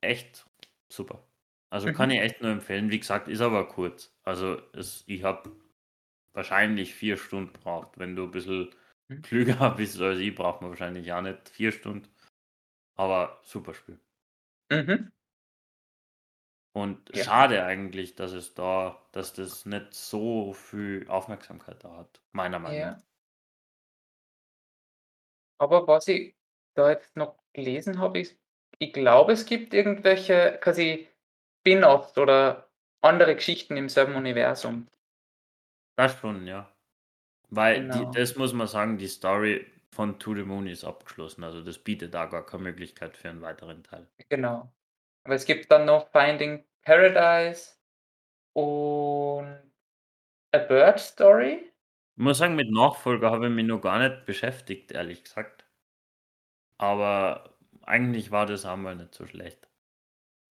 echt 0.00 0.46
super. 0.88 1.26
Also 1.70 1.90
kann 1.90 2.10
ich 2.10 2.20
echt 2.20 2.40
nur 2.40 2.52
empfehlen. 2.52 2.90
Wie 2.90 3.00
gesagt, 3.00 3.28
ist 3.28 3.40
aber 3.40 3.66
kurz. 3.68 4.14
Also 4.22 4.60
es, 4.72 5.02
ich 5.06 5.24
habe 5.24 5.50
wahrscheinlich 6.34 6.94
vier 6.94 7.16
Stunden 7.16 7.52
braucht. 7.54 7.98
Wenn 7.98 8.16
du 8.16 8.24
ein 8.24 8.30
bisschen 8.30 8.70
Mhm. 9.08 9.22
klüger 9.22 9.70
bist 9.76 10.00
als 10.00 10.20
ich, 10.20 10.34
braucht 10.34 10.62
man 10.62 10.70
wahrscheinlich 10.70 11.12
auch 11.12 11.22
nicht 11.22 11.48
vier 11.48 11.72
Stunden. 11.72 12.08
Aber 12.96 13.40
super 13.44 13.74
Spiel. 13.74 14.00
Mhm. 14.70 15.08
Und 16.76 17.14
Ja. 17.16 17.24
schade 17.24 17.64
eigentlich, 17.64 18.16
dass 18.16 18.32
es 18.32 18.54
da, 18.54 19.00
dass 19.12 19.32
das 19.32 19.64
nicht 19.64 19.94
so 19.94 20.52
viel 20.52 21.06
Aufmerksamkeit 21.08 21.82
da 21.84 21.96
hat, 21.98 22.20
meiner 22.32 22.58
Meinung 22.58 22.80
nach. 22.80 22.96
Ja. 22.98 23.02
Aber 25.58 25.86
was 25.86 26.08
ich 26.08 26.34
da 26.74 26.90
jetzt 26.90 27.16
noch 27.16 27.36
gelesen 27.52 27.98
habe, 27.98 28.20
ist, 28.20 28.36
ich 28.78 28.92
glaube, 28.92 29.32
es 29.32 29.46
gibt 29.46 29.72
irgendwelche 29.72 30.58
quasi 30.60 31.08
Spin-offs 31.60 32.18
oder 32.18 32.68
andere 33.02 33.34
Geschichten 33.36 33.76
im 33.76 33.88
selben 33.88 34.16
Universum. 34.16 34.88
Das 35.96 36.18
schon, 36.18 36.46
ja. 36.46 36.70
Weil 37.50 37.90
die, 37.90 37.98
Genau. 38.00 38.10
das 38.12 38.36
muss 38.36 38.52
man 38.52 38.66
sagen, 38.68 38.98
die 38.98 39.08
Story 39.08 39.66
von 39.92 40.18
To 40.18 40.34
the 40.34 40.42
Moon 40.44 40.66
ist 40.66 40.84
abgeschlossen. 40.84 41.44
Also 41.44 41.62
das 41.62 41.78
bietet 41.78 42.14
da 42.14 42.26
gar 42.26 42.44
keine 42.46 42.64
Möglichkeit 42.64 43.16
für 43.16 43.30
einen 43.30 43.42
weiteren 43.42 43.82
Teil. 43.84 44.08
Genau. 44.28 44.72
Aber 45.24 45.34
es 45.34 45.46
gibt 45.46 45.70
dann 45.70 45.86
noch 45.86 46.08
Finding 46.10 46.64
Paradise 46.82 47.72
und 48.52 49.72
A 50.52 50.58
Bird 50.58 51.00
Story. 51.00 51.72
Ich 52.16 52.22
muss 52.22 52.38
sagen, 52.38 52.54
mit 52.54 52.70
Nachfolger 52.70 53.30
habe 53.30 53.46
ich 53.48 53.52
mich 53.52 53.66
noch 53.66 53.80
gar 53.80 53.98
nicht 53.98 54.24
beschäftigt, 54.26 54.92
ehrlich 54.92 55.24
gesagt. 55.24 55.64
Aber 56.78 57.56
eigentlich 57.82 58.30
war 58.30 58.46
das 58.46 58.64
einmal 58.64 58.96
nicht 58.96 59.14
so 59.14 59.26
schlecht. 59.26 59.68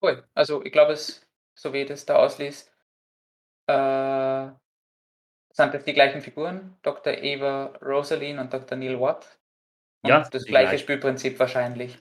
Cool. 0.02 0.28
Also 0.34 0.64
ich 0.64 0.72
glaube, 0.72 0.94
es, 0.94 1.26
so 1.56 1.72
wie 1.74 1.82
ich 1.82 1.88
das 1.88 2.06
da 2.06 2.18
auslese, 2.18 2.66
äh, 3.68 4.52
sind 5.54 5.74
das 5.74 5.86
die 5.86 5.94
gleichen 5.94 6.22
Figuren, 6.22 6.78
Dr. 6.82 7.14
Eva 7.14 7.68
Rosaline 7.82 8.42
und 8.42 8.52
Dr. 8.52 8.78
Neil 8.78 9.00
Watt. 9.00 9.40
Und 10.04 10.10
Ja, 10.10 10.20
das 10.20 10.46
gleiche 10.46 10.48
gleichen. 10.48 10.80
Spielprinzip 10.80 11.40
wahrscheinlich. 11.40 11.98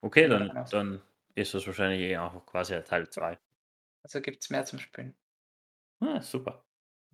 Okay, 0.00 0.28
dann, 0.28 0.56
aus. 0.56 0.70
dann 0.70 1.02
ist 1.38 1.54
das 1.54 1.66
wahrscheinlich 1.66 2.00
eh 2.00 2.16
einfach 2.16 2.44
quasi 2.46 2.74
ein 2.74 2.84
Teil 2.84 3.08
2. 3.08 3.38
Also 4.02 4.20
gibt 4.20 4.42
es 4.42 4.50
mehr 4.50 4.64
zum 4.64 4.78
Spielen. 4.78 5.16
Ah, 6.00 6.20
super. 6.20 6.64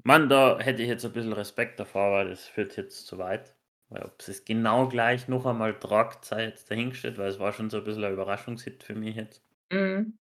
Mann, 0.02 0.28
da 0.28 0.58
hätte 0.58 0.82
ich 0.82 0.88
jetzt 0.88 1.04
ein 1.04 1.12
bisschen 1.12 1.32
Respekt 1.32 1.80
davor, 1.80 2.12
weil 2.12 2.28
das 2.28 2.46
führt 2.46 2.76
jetzt 2.76 3.06
zu 3.06 3.18
weit. 3.18 3.56
Weil 3.88 4.04
ob 4.04 4.20
es 4.20 4.44
genau 4.44 4.88
gleich 4.88 5.28
noch 5.28 5.46
einmal 5.46 5.78
tragt, 5.78 6.24
sei 6.24 6.44
jetzt 6.44 6.70
dahingestellt, 6.70 7.18
weil 7.18 7.28
es 7.28 7.38
war 7.38 7.52
schon 7.52 7.70
so 7.70 7.78
ein 7.78 7.84
bisschen 7.84 8.04
ein 8.04 8.12
Überraschungshit 8.12 8.82
für 8.82 8.94
mich 8.94 9.16
jetzt. 9.16 9.42
Mhm. 9.70 10.18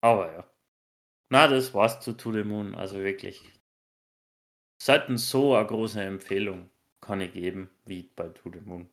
Aber 0.00 0.32
ja. 0.32 0.50
Na, 1.30 1.48
das 1.48 1.74
war's 1.74 2.00
zu 2.00 2.12
To 2.14 2.32
the 2.32 2.44
Moon. 2.44 2.74
Also 2.74 2.98
wirklich. 2.98 3.42
Selten 4.80 5.18
so 5.18 5.54
eine 5.54 5.66
große 5.66 6.02
Empfehlung 6.02 6.70
kann 7.00 7.20
ich 7.20 7.32
geben 7.32 7.70
wie 7.86 8.04
bei 8.14 8.28
To 8.28 8.50
the 8.52 8.60
Moon. 8.60 8.88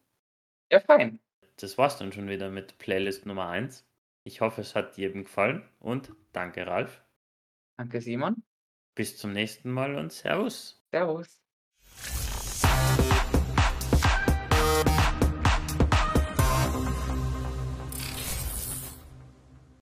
Ja, 0.71 0.79
fein. 0.79 1.19
Das 1.61 1.77
war's 1.77 1.97
dann 1.97 2.11
schon 2.11 2.27
wieder 2.27 2.49
mit 2.49 2.79
Playlist 2.79 3.27
Nummer 3.27 3.47
1. 3.47 3.87
Ich 4.23 4.41
hoffe, 4.41 4.61
es 4.61 4.73
hat 4.73 4.97
jedem 4.97 5.25
gefallen 5.25 5.63
und 5.79 6.11
danke, 6.33 6.65
Ralf. 6.65 7.03
Danke, 7.77 8.01
Simon. 8.01 8.43
Bis 8.95 9.17
zum 9.17 9.31
nächsten 9.31 9.71
Mal 9.71 9.95
und 9.95 10.11
Servus. 10.11 10.83
Servus. 10.91 11.40